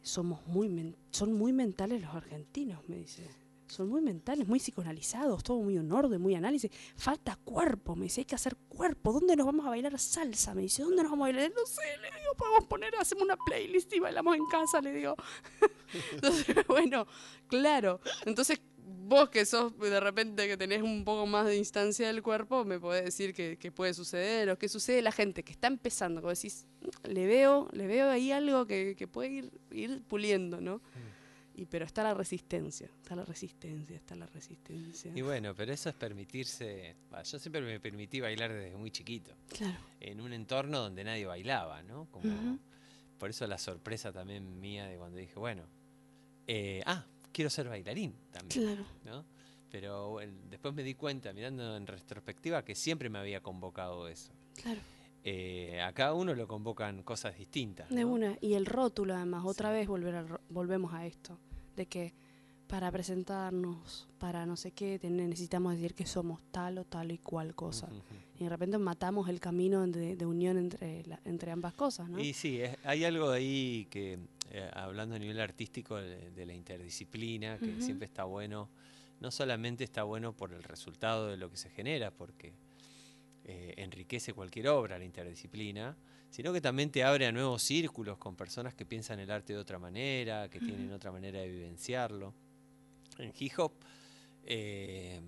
[0.03, 3.31] somos muy men- son muy mentales los argentinos, me dice.
[3.71, 6.71] Son muy mentales, muy psicoanalizados, todo muy en orden, muy análisis.
[6.97, 9.13] Falta cuerpo, me dice, hay que hacer cuerpo.
[9.13, 10.55] ¿Dónde nos vamos a bailar salsa?
[10.55, 11.53] Me dice, ¿dónde nos vamos a bailar?
[11.55, 15.15] No sé, le digo, podemos poner, hacemos una playlist y bailamos en casa, le digo.
[16.13, 17.07] Entonces, bueno,
[17.47, 18.01] claro.
[18.27, 18.61] Entonces,
[19.11, 22.81] vos que sos de repente que tenés un poco más de instancia del cuerpo, me
[22.81, 26.35] podés decir que, que puede suceder o qué sucede la gente que está empezando, como
[27.05, 30.81] le veo, le veo ahí algo que, que puede ir, ir puliendo, ¿no?
[31.61, 35.13] Y, pero está la resistencia, está la resistencia, está la resistencia.
[35.15, 36.97] Y bueno, pero eso es permitirse.
[37.11, 39.77] bah, Yo siempre me permití bailar desde muy chiquito, Claro.
[40.01, 42.07] en un entorno donde nadie bailaba, ¿no?
[42.11, 42.59] Como.
[43.19, 45.65] Por eso la sorpresa también mía de cuando dije, bueno,
[46.47, 48.85] eh, ah, quiero ser bailarín también, Claro.
[49.05, 49.25] ¿no?
[49.71, 54.33] Pero bueno, después me di cuenta, mirando en retrospectiva, que siempre me había convocado eso.
[54.63, 54.81] Claro.
[55.23, 57.91] Eh, a cada uno lo convocan cosas distintas.
[57.91, 58.09] De ¿no?
[58.09, 58.39] una.
[58.41, 59.75] Y el rótulo, además, otra Sí.
[59.75, 61.39] vez volver ro- volvemos a esto,
[61.77, 62.13] de que
[62.67, 67.55] para presentarnos, para no sé qué, necesitamos decir que somos tal o tal y cual
[67.55, 67.89] cosa.
[68.39, 72.19] Y de repente matamos el camino de, de unión entre, la- entre ambas cosas, ¿no?
[72.21, 74.19] Y sí, es- hay algo ahí que,
[74.53, 78.69] eh, hablando a nivel artístico, de, de la interdisciplina, que siempre está bueno,
[79.21, 82.53] no solamente está bueno por el resultado de lo que se genera, porque
[83.45, 85.97] eh, enriquece cualquier obra la interdisciplina,
[86.31, 89.59] sino que también te abre a nuevos círculos con personas que piensan el arte de
[89.59, 92.33] otra manera, que tienen otra manera de vivenciarlo.
[93.19, 93.73] En hip hop
[94.45, 95.21] eh,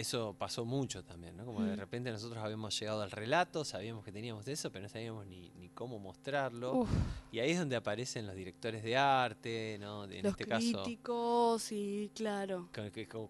[0.00, 1.44] eso pasó mucho también, ¿no?
[1.44, 1.78] Como de Mm.
[1.80, 5.68] repente nosotros habíamos llegado al relato, sabíamos que teníamos eso, pero no sabíamos ni, ni
[5.70, 6.76] cómo mostrarlo.
[6.82, 6.90] Uf,
[7.32, 10.06] Y ahí es donde aparecen los directores de arte, ¿no?
[10.06, 12.68] De- en los este caso, críticos y claro.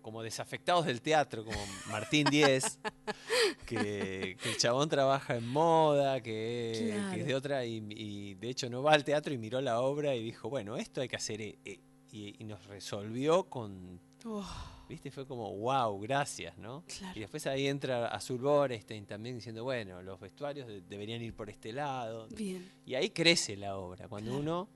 [0.02, 2.78] como, desafectados del teatro, como Martín Díez,
[3.66, 8.68] que, que el chabón trabaja en moda, que, es de otra, y, y de hecho
[8.68, 11.40] no va al teatro y miró la obra y dijo, bueno, esto hay que hacer,
[11.40, 11.81] eh, eh",
[12.12, 14.46] y, y nos resolvió con, Uf,
[14.88, 16.85] viste, fue como, wow, gracias, ¿no?
[16.88, 17.20] Y claro.
[17.20, 21.72] después ahí entra Azul Borestein también diciendo, bueno, los vestuarios de- deberían ir por este
[21.72, 22.27] lado.
[22.29, 22.70] Bien.
[22.87, 24.42] Y ahí crece la obra, cuando Claro.
[24.42, 24.68] uno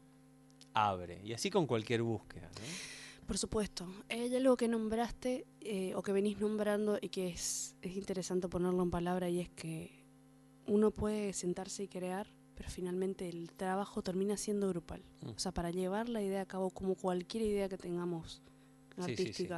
[0.74, 1.20] abre.
[1.24, 2.48] Y así con cualquier búsqueda.
[2.54, 3.26] ¿no?
[3.26, 3.86] Por supuesto.
[4.08, 8.82] Hay algo que nombraste eh, o que venís nombrando y que es, es interesante ponerlo
[8.82, 10.02] en palabra y es que
[10.66, 15.02] uno puede sentarse y crear, pero finalmente el trabajo termina siendo grupal.
[15.22, 15.30] Mm.
[15.30, 18.42] O sea, para llevar la idea a cabo, como cualquier idea que tengamos
[19.06, 19.48] Sí, sí, sí.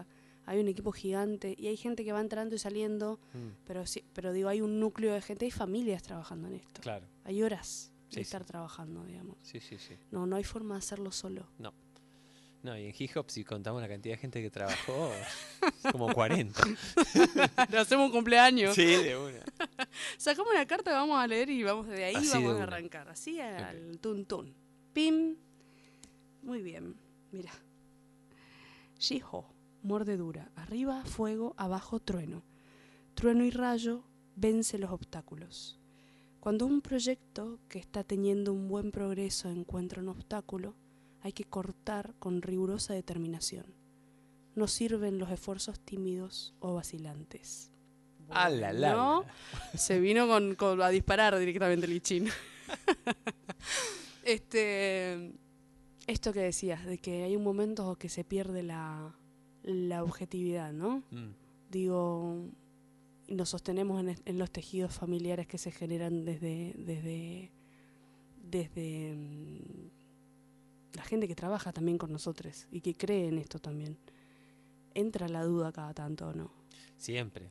[0.46, 4.04] Hay un equipo gigante y hay gente que va entrando y saliendo, Mm, pero sí,
[4.12, 6.80] pero digo, hay un núcleo de gente, hay familias trabajando en esto.
[6.82, 8.48] claro, Hay horas de Sí, estar sí.
[8.48, 9.36] trabajando, digamos.
[9.42, 9.96] sí, sí, sí.
[10.10, 11.48] No, no hay forma de hacerlo solo.
[12.62, 15.10] No, y en hip hop, si contamos la cantidad de gente que trabajó,
[15.84, 16.62] es como 40.
[17.68, 18.74] Le hacemos un cumpleaños.
[18.74, 19.44] sí, de una.
[20.16, 23.06] Sacamos una carta vamos a leer y vamos de ahí Así vamos de a arrancar.
[23.10, 24.54] Así al tun tun.
[24.94, 25.36] Pim.
[26.42, 26.96] Muy bien.
[27.32, 27.52] Mira.
[28.98, 29.44] Shiho.
[29.84, 30.50] Mordedura.
[30.56, 32.42] Arriba fuego, abajo trueno.
[33.14, 34.02] Trueno y rayo
[34.34, 35.78] vence los obstáculos.
[36.40, 40.74] Cuando un proyecto que está teniendo un buen progreso encuentra un obstáculo,
[41.20, 43.66] hay que cortar con rigurosa determinación.
[44.54, 47.70] No sirven los esfuerzos tímidos o vacilantes.
[48.30, 49.24] Ah, la, la, ¿no?
[49.72, 49.78] la.
[49.78, 52.28] Se vino con, con- a disparar directamente Lichín.
[54.24, 55.32] este,
[56.06, 59.14] esto que decías, de que hay un momento que se pierde la,
[59.64, 61.02] la objetividad, ¿no?
[61.10, 61.32] Mm,
[61.70, 62.50] Digo,
[63.28, 67.50] nos sostenemos en, los tejidos familiares que se generan desde, desde,
[68.42, 73.98] desde mm, la gente que trabaja también con nosotros y que cree en esto también.
[74.94, 76.52] Entra la duda cada tanto, ¿o ¿no?
[76.96, 77.50] Siempre,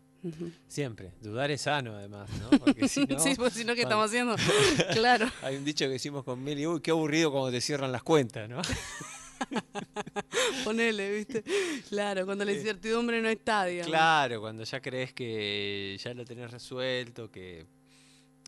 [0.68, 1.12] siempre.
[1.22, 2.50] Dudar es sano, además, ¿no?
[2.60, 4.36] Porque si no, sí, pues si no, ¿qué estamos haciendo?
[4.94, 5.28] claro.
[5.42, 8.50] hay un dicho que decimos con Meli, uy, qué aburrido cuando te cierran las cuentas,
[8.50, 8.62] ¿no?
[10.64, 11.44] Ponele, ¿viste?
[11.90, 13.90] Claro, cuando la incertidumbre no está, digamos.
[13.90, 17.66] Claro, cuando ya crees que ya lo tenés resuelto, que...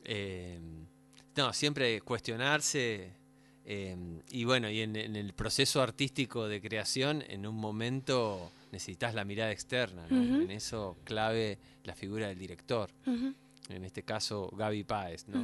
[0.03, 0.59] eh,
[1.35, 3.11] no, siempre cuestionarse.
[3.65, 3.95] eh,
[4.29, 9.25] y bueno, y en, en el proceso artístico de creación, en un momento necesitas la
[9.25, 10.21] mirada externa, ¿no?
[10.21, 10.41] Ujú.
[10.43, 12.89] En eso clave la figura del director.
[13.69, 15.41] En este caso, Gaby Páez, ¿no?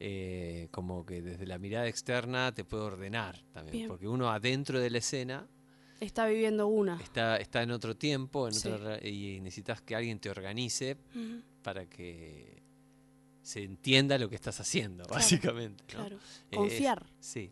[0.00, 3.72] Eh, como que desde la mirada externa te puede ordenar también.
[3.72, 3.88] Bien.
[3.88, 5.48] Porque uno adentro de la escena
[6.00, 7.00] Está viviendo una.
[7.00, 8.70] está, está en otro tiempo en Sí.
[9.02, 10.96] y necesitas que alguien te organice
[11.62, 12.62] para que
[13.42, 15.82] se entienda lo que estás haciendo, básicamente.
[15.88, 15.98] ¿no?
[15.98, 16.18] Claro.
[16.50, 17.50] Eh, Confiar sí.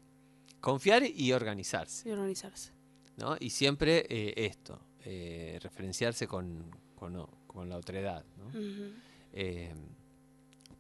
[0.60, 2.08] Confiar y organizarse.
[2.08, 2.72] y organizarse.
[3.16, 3.36] ¿no?
[3.40, 8.24] Y siempre eh, esto, eh, referenciarse con, con, la otredad.
[8.36, 8.50] ¿no?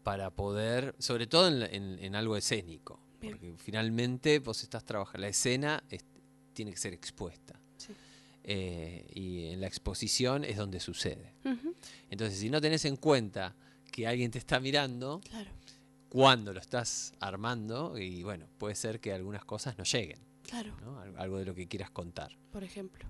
[0.06, 3.32] Para poder, sobre todo en, en- en algo escénico, Bien.
[3.32, 6.04] porque finalmente vos estás trabajando, la escena es-
[6.52, 7.60] tiene que ser expuesta.
[7.76, 7.92] Sí.
[8.44, 11.34] Eh, y en la exposición es donde sucede.
[12.08, 13.56] Entonces, si no tenés en cuenta
[13.90, 15.50] que alguien te está mirando, Claro,
[16.08, 20.76] cuando lo estás armando, y bueno, puede ser que algunas cosas no lleguen, claro.
[20.84, 21.00] ¿no?
[21.00, 22.30] Al- algo de lo que quieras contar.
[22.52, 23.04] por ejemplo.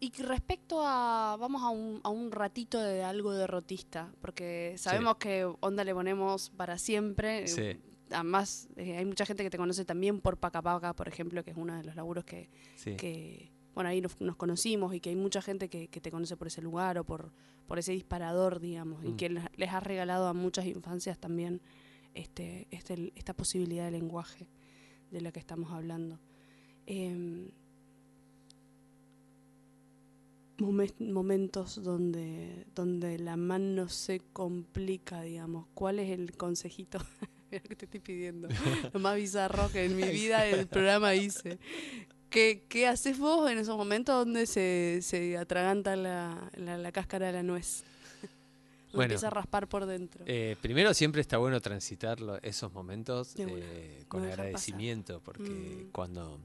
[0.00, 5.44] Y respecto a, vamos a un, a un ratito de algo derrotista, porque sabemos que
[5.60, 7.46] Onda le ponemos para siempre.
[7.46, 7.60] Sí.
[7.62, 7.80] eh,
[8.10, 11.52] Además, eh, hay mucha gente que te conoce también por Paca Paca, por ejemplo, que
[11.52, 12.96] es uno de los laburos que, Sí.
[12.96, 16.36] que bueno, ahí nos, nos conocimos y que hay mucha gente que, que te conoce
[16.36, 17.32] por ese lugar o por,
[17.66, 19.16] por ese disparador, digamos, y Mm.
[19.16, 21.62] que les, les has regalado a muchas infancias también
[22.12, 24.48] este, este, esta posibilidad de lenguaje
[25.10, 26.20] de la que estamos hablando.
[26.86, 27.52] Momen-
[30.58, 35.66] momentos donde, donde la mano se complica, digamos.
[35.74, 36.98] ¿Cuál es el consejito?
[37.50, 38.48] Mira que te estoy pidiendo.
[38.92, 41.58] Lo más bizarro que en mi vida el programa hice.
[42.30, 47.26] ¿Qué, qué haces vos en esos momentos donde se, se atraganta la, la, la cáscara
[47.26, 47.84] de la nuez?
[48.92, 49.06] Bueno.
[49.06, 50.22] empieza a raspar por dentro.
[50.28, 55.50] Eh, primero siempre está bueno transitar esos momentos eh, con no agradecimiento, porque
[55.88, 55.90] Mm.
[55.90, 56.38] cuando...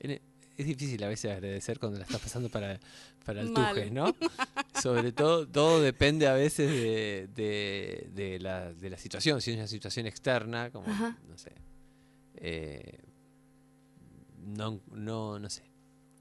[0.00, 0.22] en e-
[0.56, 2.78] es difícil a veces agradecer cuando la estás pasando para,
[3.24, 3.74] para el Mal.
[3.74, 4.14] tuje, ¿no?
[4.82, 9.40] Sobre todo, todo depende a veces de, de, de la, de la situación.
[9.40, 11.18] Si es una situación externa, como, Ajá.
[11.28, 11.52] no sé,
[12.36, 12.98] eh,
[14.46, 15.62] no, no, no sé,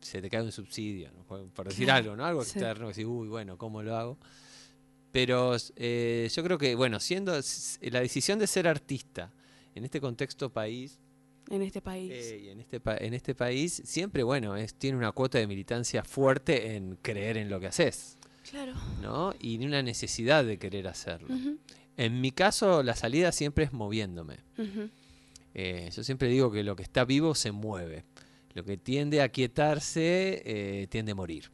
[0.01, 1.23] se te cae un subsidio, ¿no?
[1.23, 2.25] por, decir algo, ¿no?
[2.25, 2.51] Algo sí.
[2.51, 4.17] externo, que decís, uy, bueno, ¿cómo lo hago?
[5.11, 9.31] Pero eh, yo creo que, bueno, siendo la decisión de ser artista
[9.73, 10.99] en este contexto país
[11.49, 12.11] en este país.
[12.13, 15.47] eh, y en este, pa- en este país, siempre, bueno, es, tiene una cuota de
[15.47, 18.17] militancia fuerte en creer en lo que haces,
[18.49, 18.73] claro.
[19.01, 19.33] ¿no?
[19.39, 21.27] Y una necesidad de querer hacerlo.
[21.97, 24.37] En mi caso, la salida siempre es moviéndome.
[25.53, 28.03] Eh, yo siempre digo que lo que está vivo se mueve.
[28.53, 31.51] Lo que tiende a quietarse eh, tiende a morir.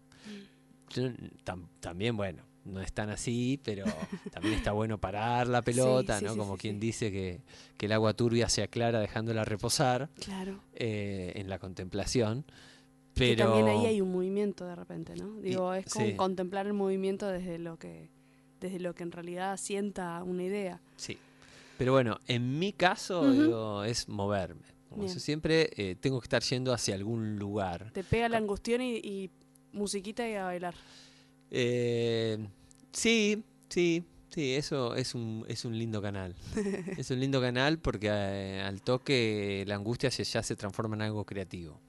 [0.89, 1.03] Yo,
[1.45, 3.85] tam- también, bueno, no es tan así, pero
[4.31, 6.33] también está bueno parar la pelota, sí, ¿no?
[6.33, 7.41] sí, Como sí, quien dice que,
[7.77, 10.59] que el agua turbia se aclara dejándola reposar Claro.
[10.73, 12.43] eh, en la contemplación.
[13.13, 15.41] Que Pero también ahí hay un movimiento de repente, ¿no?
[15.41, 18.09] Digo, es como contemplar el movimiento desde lo que
[18.61, 20.79] desde lo que en realidad sienta una idea.
[20.95, 21.17] Sí.
[21.79, 24.61] Pero bueno, en mi caso digo, es moverme.
[24.87, 27.89] Como yo siempre eh, tengo que estar yendo hacia algún lugar.
[27.91, 29.31] Te pega la angustión y, y
[29.73, 30.75] musiquita y a bailar.
[31.51, 32.37] Eh,
[32.93, 36.33] sí, sí, sí, eso es un, es un lindo canal.
[36.97, 41.01] es un lindo canal porque eh, al toque la angustia se- ya se transforma en
[41.03, 41.79] algo creativo.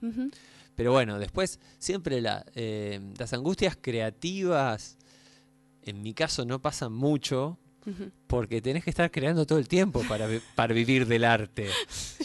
[0.75, 4.97] Pero bueno, después siempre la, eh, las angustias creativas,
[5.83, 7.59] en mi caso, no pasan mucho.
[8.29, 11.69] Porque tenés que estar creando todo el tiempo para, para vivir del arte.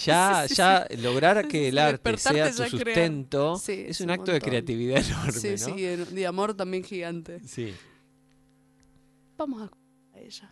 [0.05, 5.03] Ya, ya lograr que el arte sea tu sustento es un un acto de creatividad
[5.03, 5.57] enorme, Sí, ¿no?
[5.57, 7.39] sí, de, de amor también gigante.
[7.45, 7.73] Sí.
[9.37, 9.71] Vamos a
[10.15, 10.51] a ella.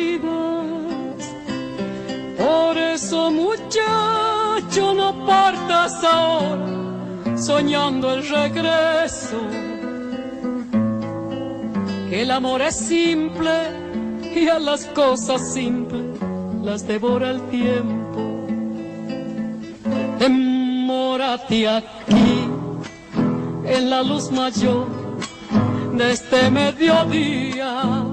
[2.41, 6.71] Por eso, muchacho, no partas ahora
[7.37, 9.39] soñando el regreso.
[12.09, 13.51] Que el amor es simple
[14.35, 16.05] y a las cosas simples
[16.63, 18.19] las devora el tiempo.
[20.19, 22.49] Demórate aquí
[23.65, 24.87] en la luz mayor
[25.93, 28.03] de este mediodía,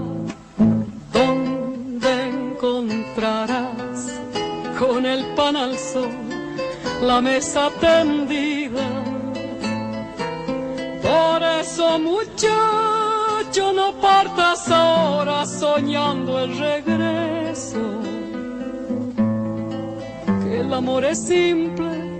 [1.13, 3.68] donde encontrarás
[4.79, 6.11] con el pan al sol
[7.03, 8.87] la mesa tendida.
[11.03, 17.81] Por eso, muchacho, no partas ahora soñando el regreso.
[20.43, 22.19] Que el amor es simple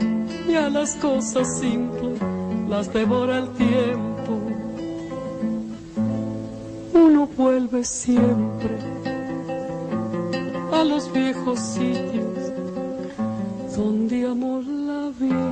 [0.49, 2.19] y a las cosas simples
[2.69, 4.41] las devora el tiempo.
[6.95, 8.77] Uno vuelve siempre
[10.73, 12.38] a los viejos sitios
[13.79, 15.43] donde amor la vida.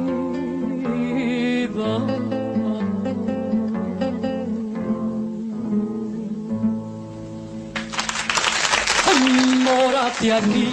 [9.66, 10.70] Mórate aquí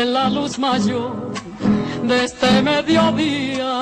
[0.00, 1.32] en la luz mayor
[2.04, 3.74] de este mediodía,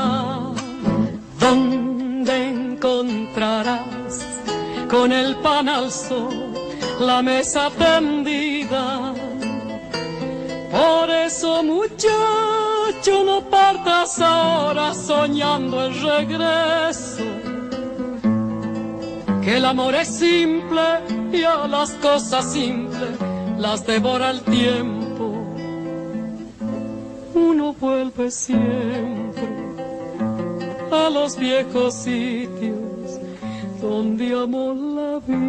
[1.38, 4.14] donde encontrarás
[4.88, 6.54] con el pan al sol
[6.98, 9.07] la mesa tendida.
[10.70, 17.24] Por eso, muchacho, no partas ahora soñando el regreso.
[19.42, 20.82] Que el amor es simple
[21.32, 23.18] y a las cosas simples
[23.58, 25.44] las devora el tiempo.
[27.34, 29.48] Uno vuelve siempre
[30.90, 33.20] a los viejos sitios
[33.80, 35.48] donde amó la vida.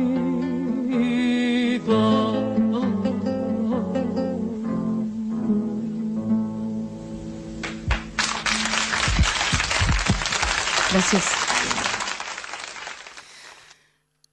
[10.92, 11.24] Gracias.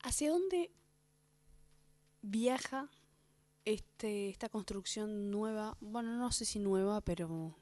[0.02, 0.70] ¿Hacia dónde
[2.22, 2.88] viaja
[3.66, 5.76] este, esta construcción nueva?
[5.80, 7.54] Bueno, no sé si nueva, pero,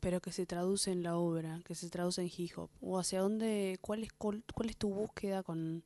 [0.00, 2.70] pero que se traduce en la obra, que se traduce en hip hop.
[2.80, 5.84] ¿O hacia dónde, cuál es, cuál, cuál es tu búsqueda con,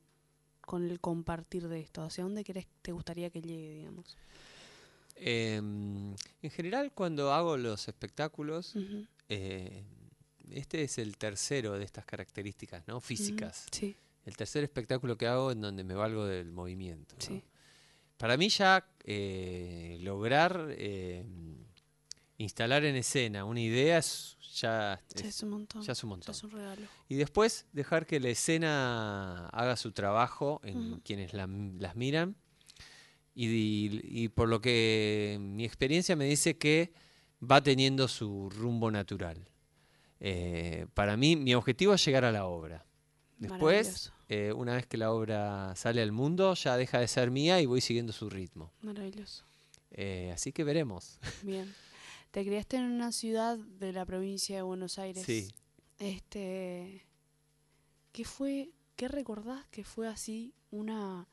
[0.61, 2.01] con el compartir de esto?
[2.01, 4.17] ¿Hacia dónde querés, te gustaría que llegue, digamos?
[5.17, 8.73] Em, en general, cuando hago los espectáculos,
[9.29, 9.83] eh,
[10.51, 12.99] este es el tercero de estas características ¿no?
[12.99, 13.65] físicas.
[13.71, 17.15] Sí, El tercer espectáculo que hago en donde me valgo del movimiento.
[17.19, 17.25] ¿no?
[17.25, 17.43] sí.
[18.17, 21.25] Para mí ya eh, lograr eh,
[22.37, 25.81] instalar en escena una idea es, ya, Ya es, un montón.
[25.81, 26.33] ya es un ya montón.
[26.35, 26.87] es un regalo.
[27.09, 32.35] Y después dejar que la escena haga su trabajo en quienes la- las miran.
[33.33, 36.93] Y, y por lo que mi experiencia me dice que
[37.43, 39.45] va teniendo su rumbo natural.
[40.27, 42.83] Eh, para mí, mi objetivo es llegar a la obra.
[43.37, 47.61] Después, eh, una vez que la obra sale al mundo, ya deja de ser mía
[47.61, 48.73] y voy siguiendo su ritmo.
[48.81, 49.45] Maravilloso.
[49.91, 51.19] Eh, así que veremos.
[51.43, 51.71] Bien.
[52.31, 55.23] Te criaste en una ciudad de la provincia de Buenos Aires.
[55.23, 55.53] Sí.
[55.99, 57.05] Este,
[58.11, 61.27] ¿qué fue, qué recordás que fue así una,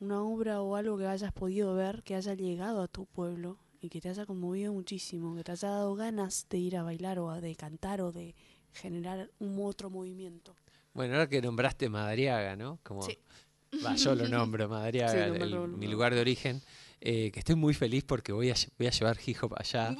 [0.00, 3.88] una obra o algo que hayas podido ver, que haya llegado a tu pueblo y
[3.88, 7.40] que te haya conmovido muchísimo, que te haya dado ganas de ir a bailar o
[7.40, 8.34] de cantar o de
[8.72, 10.54] generar un otro movimiento?
[10.92, 12.78] Bueno, ahora que nombraste Madariaga, ¿no?
[12.82, 13.18] Como, Sí.
[13.98, 16.60] Yo lo nombro, Madariaga, Sí, el- nómbralo, mi lugar de origen.
[17.02, 19.96] eh, que estoy muy feliz porque voy a, lle- voy a llevar hip hop allá.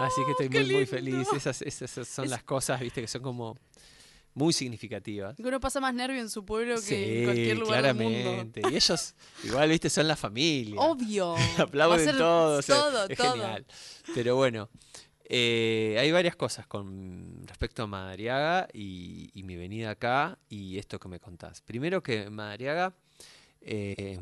[0.00, 1.26] Así que estoy ¡Qué muy, muy feliz.
[1.36, 3.58] Esas, esas- esas son Es- las cosas, viste, que son como
[4.38, 5.36] muy significativas.
[5.38, 8.20] Uno pasa más nervio en su pueblo que Sí, en cualquier lugar del mundo.
[8.22, 8.62] claramente.
[8.70, 9.14] Y ellos,
[9.44, 10.80] igual, viste, son la familia.
[10.80, 11.34] Obvio.
[11.58, 12.58] Aplauden ser todos.
[12.60, 13.32] o sea, Todo, es todo.
[13.32, 13.66] genial.
[14.14, 14.70] Pero bueno,
[15.24, 20.98] eh, hay varias cosas con respecto a Madariaga y, y mi venida acá y esto
[20.98, 21.60] que me contás.
[21.60, 22.94] Primero que Madariaga,
[23.60, 24.18] eh,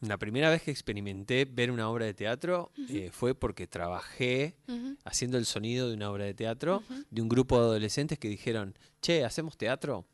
[0.00, 4.56] la primera vez que experimenté ver una obra de teatro eh, fue porque trabajé
[5.04, 8.74] haciendo el sonido de una obra de teatro de un grupo de adolescentes que dijeron,
[9.02, 10.06] che, ¿hacemos teatro?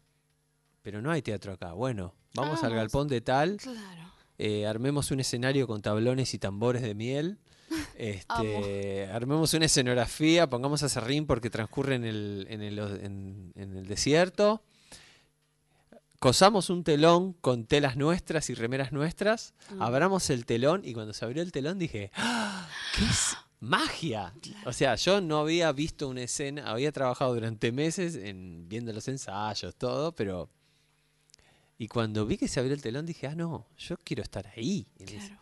[0.82, 1.72] Pero no hay teatro acá.
[1.74, 4.12] Bueno, vamos al galpón de tal, Claro.
[4.38, 7.38] eh, armemos un escenario con tablones y tambores de miel.
[7.98, 13.76] Este, armemos una escenografía, pongamos a Serrín porque transcurre en el, en el, en- en
[13.76, 14.62] el desierto.
[16.20, 19.52] Cosamos un telón con telas nuestras y remeras nuestras.
[19.70, 19.82] Mm.
[19.82, 22.68] Abramos el telón y cuando se abrió el telón dije, ¡Ah!
[22.96, 24.32] ¿qué es magia?
[24.64, 29.08] O sea, yo no había visto una escena, había trabajado durante meses en viendo los
[29.08, 30.48] ensayos, todo, pero
[31.78, 34.86] y cuando vi que se abrió el telón dije, ah, no, yo quiero estar ahí.
[34.98, 35.38] en Claro.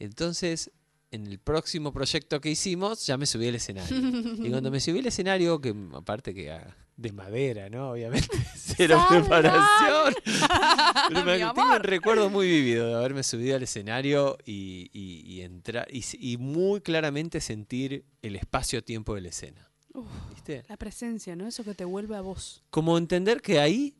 [0.00, 0.72] Entonces,
[1.12, 3.96] en el próximo proyecto que hicimos, ya me subí al escenario.
[4.44, 7.90] y cuando me subí al escenario, que aparte que ah, de madera, ¿no?
[7.90, 9.20] Obviamente, cero ¡Salame!
[9.26, 10.14] preparación.
[11.08, 15.42] Pero me tengo un recuerdo muy vivido de haberme subido al escenario y, y- y
[15.42, 19.68] entrar y, muy claramente sentir el espacio-tiempo de la escena.
[19.92, 20.62] Uf, ¿Viste?
[20.68, 21.46] la presencia, ¿no?
[21.46, 22.62] Eso que te vuelve a vos.
[22.70, 23.94] como entender que ahí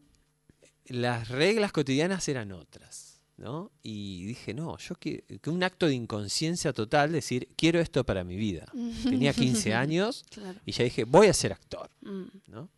[0.87, 3.73] las reglas cotidianas eran otras, ¿no?
[3.83, 8.25] Y dije, no, yo quiero, que un acto de inconsciencia total, decir, quiero esto para
[8.25, 8.67] mi vida.
[9.03, 10.59] Tenía 15 años Claro.
[10.65, 12.71] y ya dije, voy a ser actor, Mm, ¿no?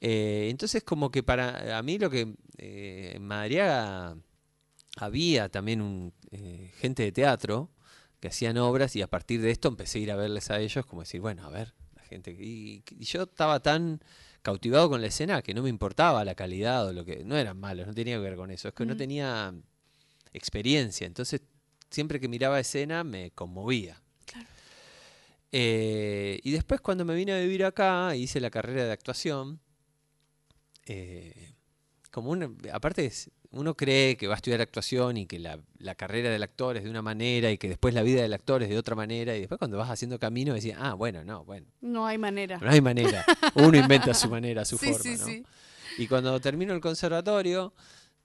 [0.00, 4.16] Eh, entonces, como que para a mí lo que eh, en Madariaga
[4.96, 7.70] había también un, eh, gente de teatro
[8.20, 10.86] que hacían obras y a partir de esto empecé a ir a verles a ellos
[10.86, 12.30] como decir, bueno, a ver, la gente...
[12.32, 14.00] Y, y yo estaba tan
[14.42, 17.24] cautivado con la escena que no me importaba la calidad o lo que...
[17.24, 19.54] No eran malos, no tenía que ver con eso, es que no tenía
[20.32, 21.42] experiencia, entonces
[21.90, 24.02] siempre que miraba escena me conmovía.
[24.26, 24.46] Claro.
[25.52, 29.60] Eh, y después cuando me vine a vivir acá, hice la carrera de actuación.
[30.86, 31.52] Eh,
[32.10, 32.34] como
[32.72, 36.42] aparte es- uno cree que va a estudiar actuación y que la, la carrera del
[36.42, 38.94] actor es de una manera y que después la vida del actor es de otra
[38.96, 42.58] manera y después cuando vas haciendo camino decís, ah, bueno, no, bueno, No hay manera.
[42.58, 43.24] no hay manera.
[43.54, 45.26] Uno inventa su manera, su sí, forma, sí, ¿no?
[45.26, 45.42] sí.
[45.98, 47.72] Y cuando termino el conservatorio,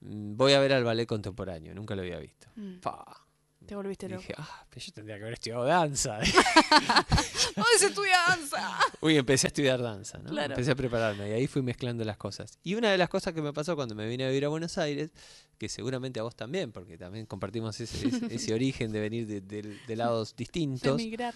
[0.02, 2.48] mm, voy a ver al ballet contemporáneo, nunca lo había visto.
[2.56, 2.80] Mm.
[3.66, 4.22] Te volviste loco.
[4.22, 6.20] Dije, ah, pero yo tendría que haber estudiado danza.
[7.56, 8.78] ¡Ay, se estudia danza!
[9.02, 10.30] Uy, empecé a estudiar danza, ¿no?
[10.30, 10.54] Claro.
[10.54, 12.58] Empecé a prepararme y ahí fui mezclando las cosas.
[12.64, 14.78] Y una de las cosas que me pasó cuando me vine a vivir a Buenos
[14.78, 15.12] Aires,
[15.58, 19.42] que seguramente a vos también, porque también compartimos ese, ese- ese origen de venir de,
[19.42, 21.34] de- de lados De distintos, emigrar.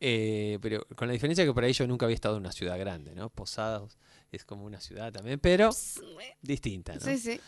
[0.00, 2.78] eh, pero con la diferencia que por ahí yo nunca había estado en una ciudad
[2.78, 3.28] grande, ¿no?
[3.30, 3.98] Posadas
[4.32, 5.70] es como una ciudad también, pero
[6.40, 7.00] distinta, ¿no?
[7.00, 7.40] Sí, sí.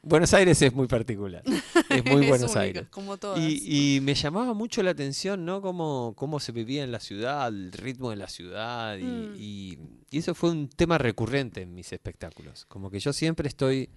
[0.00, 1.42] Buenos Aires es muy particular,
[1.90, 2.86] es muy Es Buenos Aires.
[2.88, 3.40] Como todas.
[3.40, 5.60] Y, y me llamaba mucho la atención, ¿no?
[5.60, 8.96] Cómo, cómo se vivía en la ciudad, el ritmo de la ciudad.
[8.96, 9.34] Y, Mm.
[9.36, 9.78] y-
[10.10, 12.64] y eso fue un tema recurrente en mis espectáculos.
[12.66, 13.90] Como que yo siempre estoy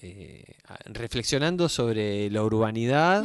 [0.00, 0.56] eh,
[0.86, 3.24] reflexionando sobre la urbanidad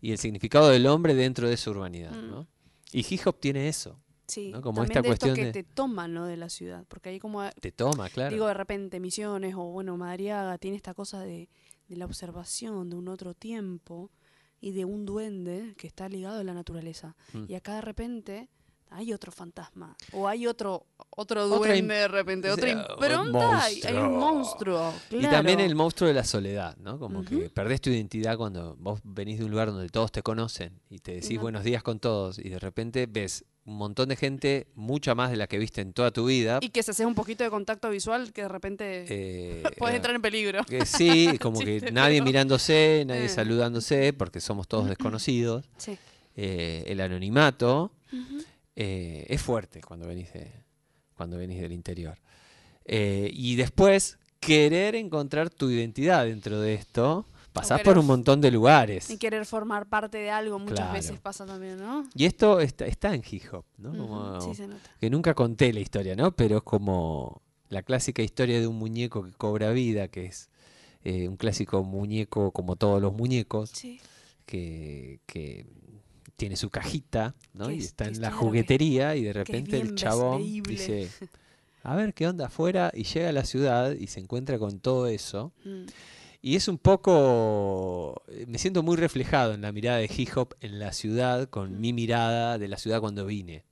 [0.00, 2.30] y el significado del hombre dentro de esa urbanidad, Mm.
[2.30, 2.46] ¿no?
[2.92, 3.98] Y hip hop tiene eso.
[4.32, 4.62] Sí, ¿no?
[4.62, 6.14] Como también esta de esto que de- te toman.
[6.14, 6.84] De la ciudad.
[6.88, 8.30] Porque ahí como, Te toma, claro.
[8.32, 11.48] digo, de repente Misiones o, bueno, Madariaga tiene esta cosa de,
[11.88, 14.10] de la observación de un otro tiempo
[14.60, 17.14] y de un duende que está ligado a la naturaleza.
[17.32, 17.44] Mm.
[17.48, 18.48] Y acá de repente
[18.90, 19.96] hay otro fantasma.
[20.12, 23.64] O hay otro otro duende de repente, otra impronta.
[23.64, 24.92] Hay, hay un monstruo.
[25.10, 26.98] Y también el monstruo de la soledad, ¿no?
[26.98, 30.80] Como que perdés tu identidad cuando vos venís de un lugar donde todos te conocen
[30.90, 31.42] y te decís No.
[31.42, 35.36] buenos días con todos y de repente ves un montón de gente, mucha más de
[35.36, 36.58] la que viste en toda tu vida.
[36.62, 39.96] Y que se hace un poquito de contacto visual que de repente eh, puedes eh,
[39.96, 40.64] entrar en peligro.
[40.64, 43.28] que sí, como que Chiste, nadie pero- mirándose, nadie Eh.
[43.28, 45.64] saludándose, porque somos todos desconocidos.
[45.76, 45.96] Sí.
[46.36, 47.92] Eh, el anonimato
[48.74, 50.50] es fuerte cuando venís, de,
[51.14, 52.18] cuando venís del interior.
[52.84, 59.10] Y después, querer encontrar tu identidad dentro de esto, pasás por un montón de lugares.
[59.10, 60.92] Y querer formar parte de algo muchas Claro.
[60.94, 62.08] veces pasa también, ¿no?
[62.14, 63.90] Y esto está, está en hip hop, ¿no?
[63.96, 64.90] Como- Sí, se nota.
[65.00, 66.32] que nunca conté la historia, ¿no?
[66.32, 70.48] Pero es como la clásica historia de un muñeco que cobra vida, que es
[71.04, 74.00] eh, un clásico muñeco como todos los muñecos, Sí.
[74.46, 75.66] que, que
[76.36, 77.70] tiene su cajita, ¿no?
[77.70, 81.08] Y es- está en la que- juguetería y de repente el chabón dice,
[81.82, 85.06] a ver qué onda afuera y llega a la ciudad y se encuentra con todo
[85.08, 85.52] eso.
[85.64, 85.86] Mm.
[86.44, 90.54] Y es un poco, eh, me siento muy reflejado en la mirada de hip hop
[90.60, 93.64] en la ciudad, con mi mirada de la ciudad cuando vine.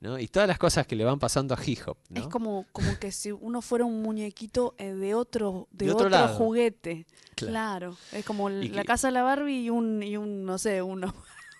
[0.00, 0.18] ¿no?
[0.18, 1.96] Y todas las cosas que le van pasando a hip hop.
[2.08, 2.20] ¿no?
[2.20, 6.06] Es como, como que si uno fuera un muñequito eh, de otro, de, De otro
[6.06, 6.36] otro, lado.
[6.36, 7.06] juguete.
[7.34, 7.52] Claro.
[7.52, 7.96] Claro.
[8.12, 10.80] Es como el- la que- casa de la Barbie y un, y un no sé,
[10.82, 11.12] uno,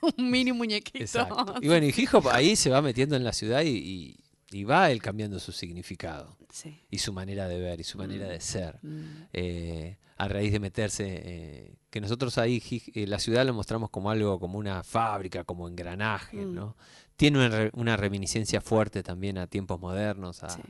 [0.16, 0.98] un mini muñequito.
[1.04, 1.56] Exacto.
[1.60, 4.16] Y bueno, y hip hop ahí se va metiendo en la ciudad y, y-
[4.50, 6.80] y va él cambiando su significado Sí.
[6.90, 8.78] y su manera de ver y su manera de ser.
[8.82, 9.04] Mm.
[9.34, 12.62] eh, a raíz de meterse, eh, que nosotros ahí
[12.94, 16.54] eh, la ciudad lo mostramos como algo, como una fábrica, como engranaje, Mm.
[16.54, 16.76] ¿no?
[17.16, 20.60] Tiene una, una reminiscencia fuerte también a tiempos modernos, a, Sí,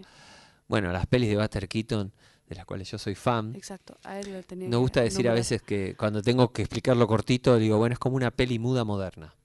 [0.68, 2.12] bueno, a las pelis de Buster Keaton,
[2.46, 3.54] de las cuales yo soy fan.
[3.56, 3.96] exacto.
[4.04, 7.06] A él lo tenía Me que gusta decir a veces que cuando tengo que explicarlo
[7.06, 9.38] cortito, digo, bueno, es como una peli muda moderna, ¿no?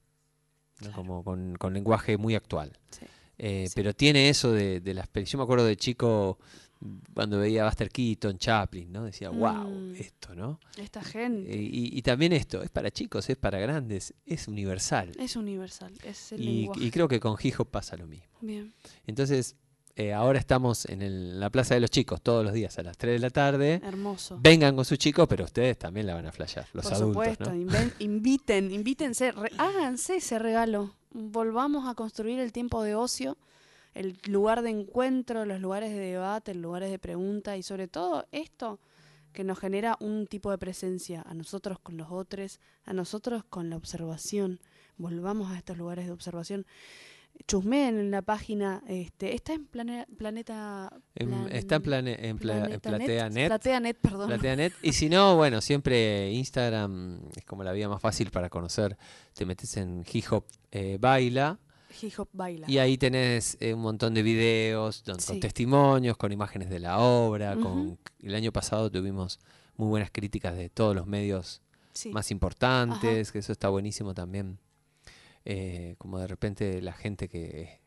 [0.78, 0.94] Claro.
[0.94, 2.78] como con, con lenguaje muy actual.
[2.90, 3.04] Sí.
[3.38, 3.72] Eh, Sí.
[3.76, 5.30] Pero tiene eso de, de las pelis.
[5.30, 6.38] Yo me acuerdo de chico
[7.14, 9.04] cuando veía a Buster Keaton, Chaplin, ¿no?
[9.04, 9.94] Decía, wow, Mm.
[9.96, 10.60] esto, ¿no?
[10.76, 15.12] Esta Eh, gente y, y también esto, es para chicos, es para grandes, es universal.
[15.18, 16.84] es universal, es el Y, lenguaje.
[16.84, 18.26] y creo que con hip hop pasa lo mismo.
[18.40, 18.72] Bien.
[19.06, 19.56] Entonces,
[19.96, 22.98] eh, ahora estamos en el- la Plaza de los Chicos todos los días a las
[22.98, 23.80] 3 de la tarde.
[23.84, 24.38] Hermoso.
[24.42, 27.52] Vengan con sus chicos, pero ustedes también la van a flashear, los Por adultos, supuesto,
[27.54, 27.90] ¿no?
[28.00, 30.94] inviten, invítense, háganse ese regalo.
[31.12, 33.38] Volvamos a construir el tiempo de ocio,
[33.94, 38.26] el lugar de encuentro, los lugares de debate, los lugares de pregunta y sobre todo
[38.32, 38.80] esto
[39.32, 43.70] que nos genera un tipo de presencia a nosotros con los otros, a nosotros con
[43.70, 44.60] la observación.
[44.96, 46.66] Volvamos a estos lugares de observación.
[47.48, 50.88] Chusmeen en la página, este, está en plane- Planeta...
[51.16, 53.46] En- Plan- está en, plane- en, pla- en Planeta Platea Net.
[53.48, 54.28] Plateanet, perdón.
[54.28, 54.72] Plateanet.
[54.82, 58.96] Y si no, bueno, siempre Instagram es como la vía más fácil para conocer.
[59.34, 61.58] Te metes en Hip Hop eh, Baila
[62.02, 62.66] Hip Hop Baila.
[62.70, 66.98] y ahí tenés eh, un montón de videos don- con testimonios, con imágenes de la
[66.98, 67.56] obra.
[67.56, 67.98] con.
[68.22, 69.38] El año pasado tuvimos
[69.76, 71.60] muy buenas críticas de todos los medios
[71.92, 72.10] Sí.
[72.10, 74.58] más importantes, que eso está buenísimo también.
[75.44, 77.80] Eh, como de repente la gente que,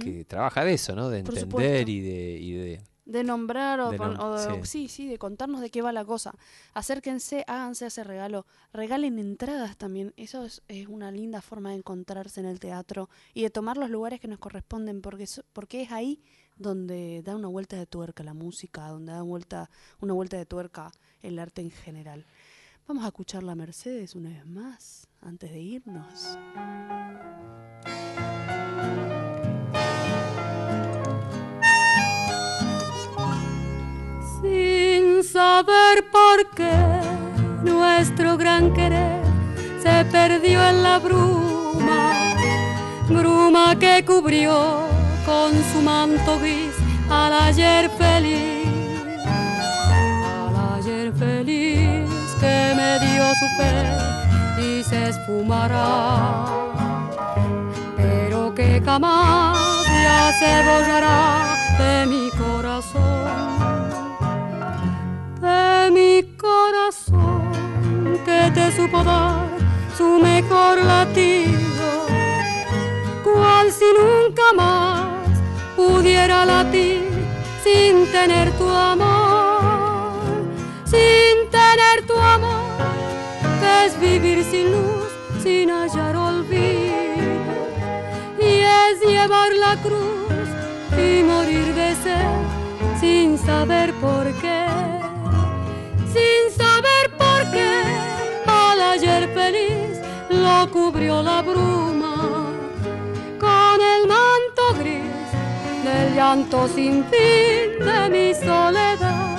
[0.00, 1.08] que trabaja de eso, ¿no?
[1.08, 1.90] De entender supuesto.
[1.90, 4.86] y de, y de De nombrar o, De nom- o de- sí.
[4.86, 4.88] sí.
[4.88, 6.34] sí, de contarnos de qué va la cosa.
[6.74, 8.44] Acérquense, háganse ese regalo.
[8.72, 10.12] Regalen entradas también.
[10.18, 13.88] Eso es, es una linda forma de encontrarse en el teatro y de tomar los
[13.88, 16.22] lugares que nos corresponden, porque, so- porque es ahí
[16.56, 20.92] donde da una vuelta de tuerca la música, donde da vuelta, una vuelta de tuerca
[21.22, 22.26] el arte en general.
[22.86, 26.36] Vamos a escuchar la Mercedes una vez más, antes de irnos.
[35.32, 36.76] Saber por qué
[37.62, 39.22] nuestro gran querer
[39.82, 42.34] se perdió en la bruma,
[43.08, 44.86] bruma que cubrió
[45.26, 46.74] con su manto gris
[47.10, 48.66] al ayer feliz,
[50.46, 52.08] al ayer feliz
[52.40, 53.72] que me dio su fe
[54.62, 56.46] y se esfumará,
[57.96, 59.58] pero que jamás
[60.04, 63.57] ya se borrará de mi corazón,
[68.68, 69.48] te supo dar
[69.96, 72.06] su mejor latido,
[73.24, 75.38] cual si nunca más
[75.74, 77.08] pudiera latir
[77.64, 80.12] sin tener tu amor,
[80.84, 82.76] sin tener tu amor,
[83.84, 85.08] es vivir sin luz,
[85.42, 87.62] sin hallar olvido,
[88.38, 90.48] y es llevar la cruz
[90.92, 94.66] y morir de sed sin saber por qué,
[96.14, 98.07] sin saber por qué,
[98.98, 102.50] ayer feliz lo cubrió la bruma
[103.38, 105.28] con el manto gris
[105.84, 109.37] del llanto sin fin de mi soledad.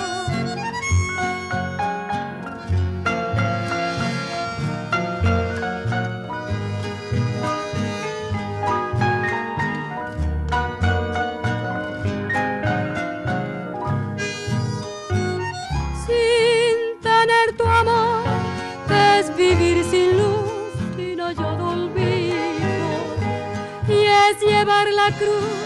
[24.60, 25.58] Llevar la cruz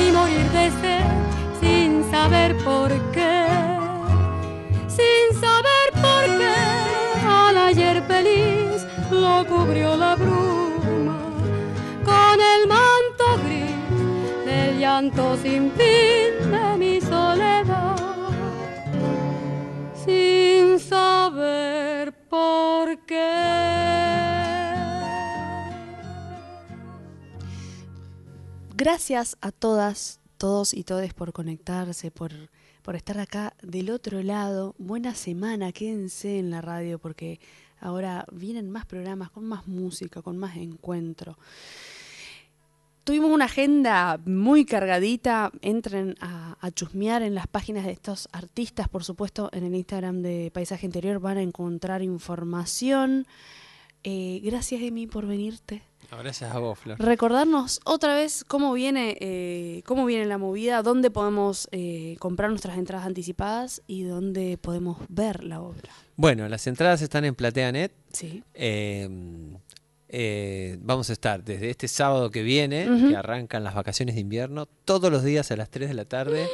[0.00, 1.06] y morir de sed
[1.60, 3.46] sin saber por qué,
[4.96, 6.58] sin saber por qué,
[7.28, 11.18] al ayer feliz lo cubrió la bruma
[12.04, 17.96] con el manto gris del llanto sin fin de mi soledad,
[20.04, 23.45] sin saber por qué.
[28.78, 32.30] Gracias a todas, todos y todes por conectarse, por,
[32.82, 34.74] por estar acá del otro lado.
[34.76, 37.40] Buena semana, quédense en la radio porque
[37.80, 41.38] ahora vienen más programas con más música, con más encuentro.
[43.02, 45.52] Tuvimos una agenda muy cargadita.
[45.62, 50.50] Entren a, chusmear en las páginas de estos artistas, por supuesto, en el Instagram de
[50.52, 53.26] Paisaje Interior van a encontrar información.
[54.04, 55.82] Eh, gracias, Emi, por venirte.
[56.10, 56.98] Gracias a vos, Flor.
[56.98, 62.78] Recordarnos otra vez cómo viene, eh, cómo viene la movida, dónde podemos eh, comprar nuestras
[62.78, 65.90] entradas anticipadas y dónde podemos ver la obra.
[66.16, 67.92] Bueno, las entradas están en PlateaNet.
[68.12, 68.42] Sí.
[68.54, 69.08] Eh,
[70.08, 74.66] eh, vamos a estar desde este sábado que viene, que arrancan las vacaciones de invierno,
[74.84, 76.46] todos los días a las 3 de la tarde,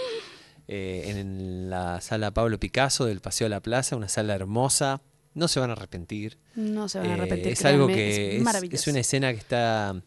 [0.66, 5.02] en la sala Pablo Picasso del Paseo de la Plaza, una sala hermosa.
[5.34, 6.38] No se van a arrepentir.
[6.54, 7.52] No se van a Eh, arrepentir.
[7.52, 8.76] es algo que es es, maravilloso.
[8.82, 10.02] es una escena que está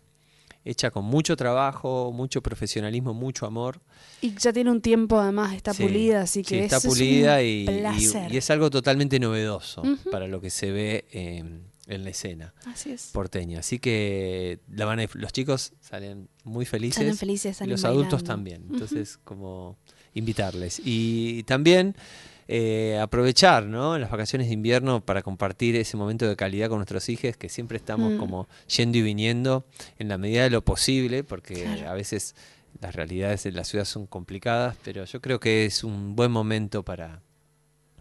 [0.64, 3.80] hecha con mucho trabajo, mucho profesionalismo, mucho amor.
[4.22, 6.94] Y ya tiene un tiempo además, está Sí, pulida, así sí, que está eso es
[6.94, 8.32] un pulida y, placer.
[8.34, 11.44] y es algo totalmente novedoso para lo que se ve eh,
[11.88, 13.10] en la escena Así es.
[13.14, 13.60] porteña.
[13.60, 16.98] Así que la van a los chicos salen muy felices.
[16.98, 18.66] Salen felices, salen los adultos también.
[18.72, 19.78] Entonces, como
[20.16, 20.82] invitarles.
[20.84, 21.96] Y también
[22.48, 23.98] eh, aprovechar ¿no?
[23.98, 27.78] las vacaciones de invierno para compartir ese momento de calidad con nuestros hijos, que siempre
[27.78, 28.18] estamos Mm.
[28.18, 29.66] como yendo y viniendo
[29.98, 31.90] en la medida de lo posible, porque Claro.
[31.90, 32.36] a veces
[32.82, 36.84] las realidades de la ciudad son complicadas, pero yo creo que es un buen momento
[36.84, 37.22] para,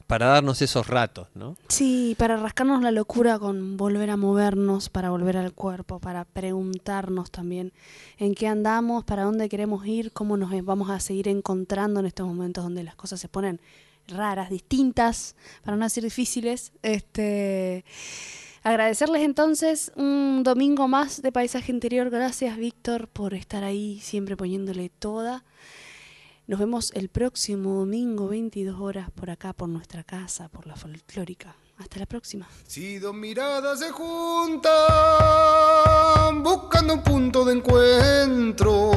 [0.06, 1.56] para darnos esos ratos, ¿no?
[1.68, 7.30] Sí, para rascarnos la locura con volver a movernos, para volver al cuerpo, para preguntarnos
[7.30, 7.72] también
[8.18, 12.26] en qué andamos, para dónde queremos ir, cómo nos vamos a seguir encontrando en estos
[12.26, 13.60] momentos donde las cosas se ponen
[14.08, 16.72] raras, distintas, para no decir difíciles.
[16.82, 17.84] Este,
[18.62, 22.10] agradecerles entonces un domingo más de Paisaje Interior.
[22.10, 25.44] Gracias, Víctor, por estar ahí siempre poniéndole toda.
[26.46, 31.56] Nos vemos el próximo domingo, 22 horas, por acá, por nuestra casa, por la folclórica.
[31.78, 32.46] Hasta la próxima.
[32.66, 34.70] Si dos miradas se juntan
[36.42, 38.90] buscando un punto de encuentro,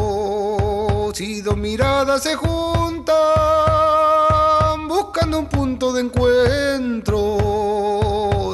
[1.14, 3.16] si dos miradas se juntan
[4.88, 7.38] buscando un punto de encuentro,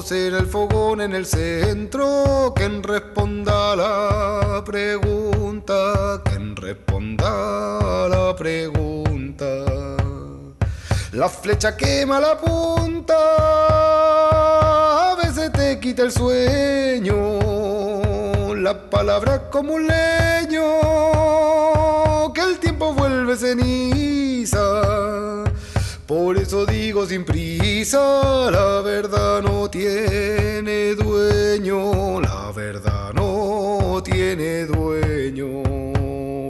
[0.03, 9.47] será el fogón en el centro quien responda la pregunta, quien responda la pregunta.
[11.11, 13.15] La flecha quema la punta,
[15.11, 17.39] a veces te quita el sueño.
[18.55, 20.63] La palabra como un leño,
[22.33, 25.43] que el tiempo vuelve ceniza.
[26.15, 35.63] Por eso digo sin prisa, la verdad no tiene dueño, la verdad no tiene dueño.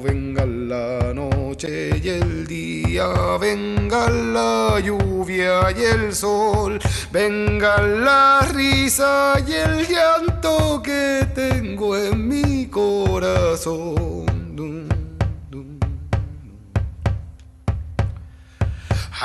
[0.02, 3.08] Venga la noche y el día,
[3.40, 6.78] venga la lluvia y el sol,
[7.14, 14.34] venga la risa y el llanto que tengo en mi corazón.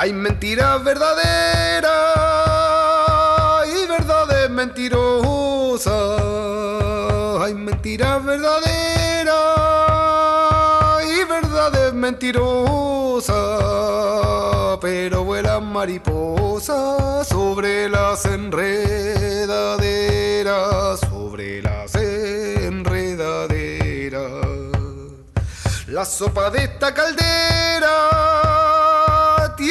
[0.01, 1.91] Hay mentiras verdaderas
[3.67, 5.91] y verdades mentirosas.
[7.41, 9.35] Hay mentiras verdaderas
[11.03, 13.35] y verdades mentirosas.
[14.79, 24.21] Pero vuelan mariposas sobre las enredaderas, sobre las enredaderas.
[25.87, 28.58] La sopa de esta caldera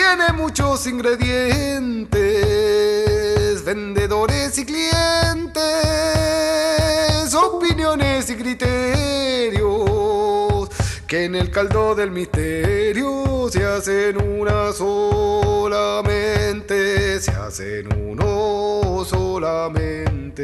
[0.09, 5.63] tiene muchos ingredientes, vendedores y clientes,
[7.35, 9.61] opiniones y criterios,
[11.07, 16.01] que en el caldo del misterio se hacen una solamente,
[17.21, 20.39] se hacen uno solamente.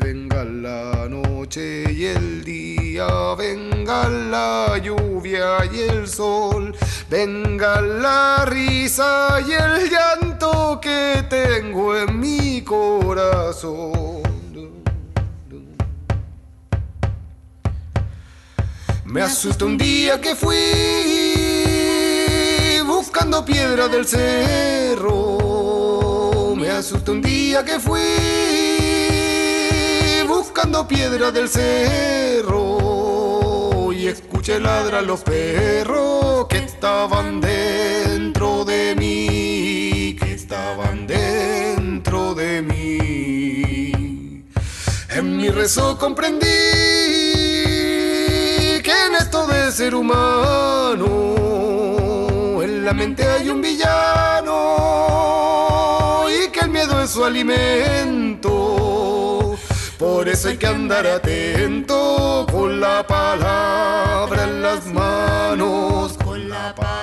[0.00, 6.74] Venga la noche y el día, venga la lluvia y el sol,
[7.10, 14.18] venga la risa y el llanto que tengo en mi corazón.
[19.04, 20.56] Me asusta un día que fui
[22.86, 25.08] buscando piedra del cerro.
[26.56, 28.00] Me asusta un día que fui
[30.28, 32.67] buscando piedra del cerro.
[34.08, 44.42] Escuché ladrar los perros que estaban dentro de mí, que estaban dentro de mí.
[45.10, 46.46] En mi rezo comprendí
[48.86, 51.34] que en esto de ser humano,
[52.62, 54.54] en la mente hay un villano
[56.30, 59.17] y que el miedo es su alimento.
[59.98, 66.97] Por eso hay que andar atento con la palabra en las manos, con la palabra.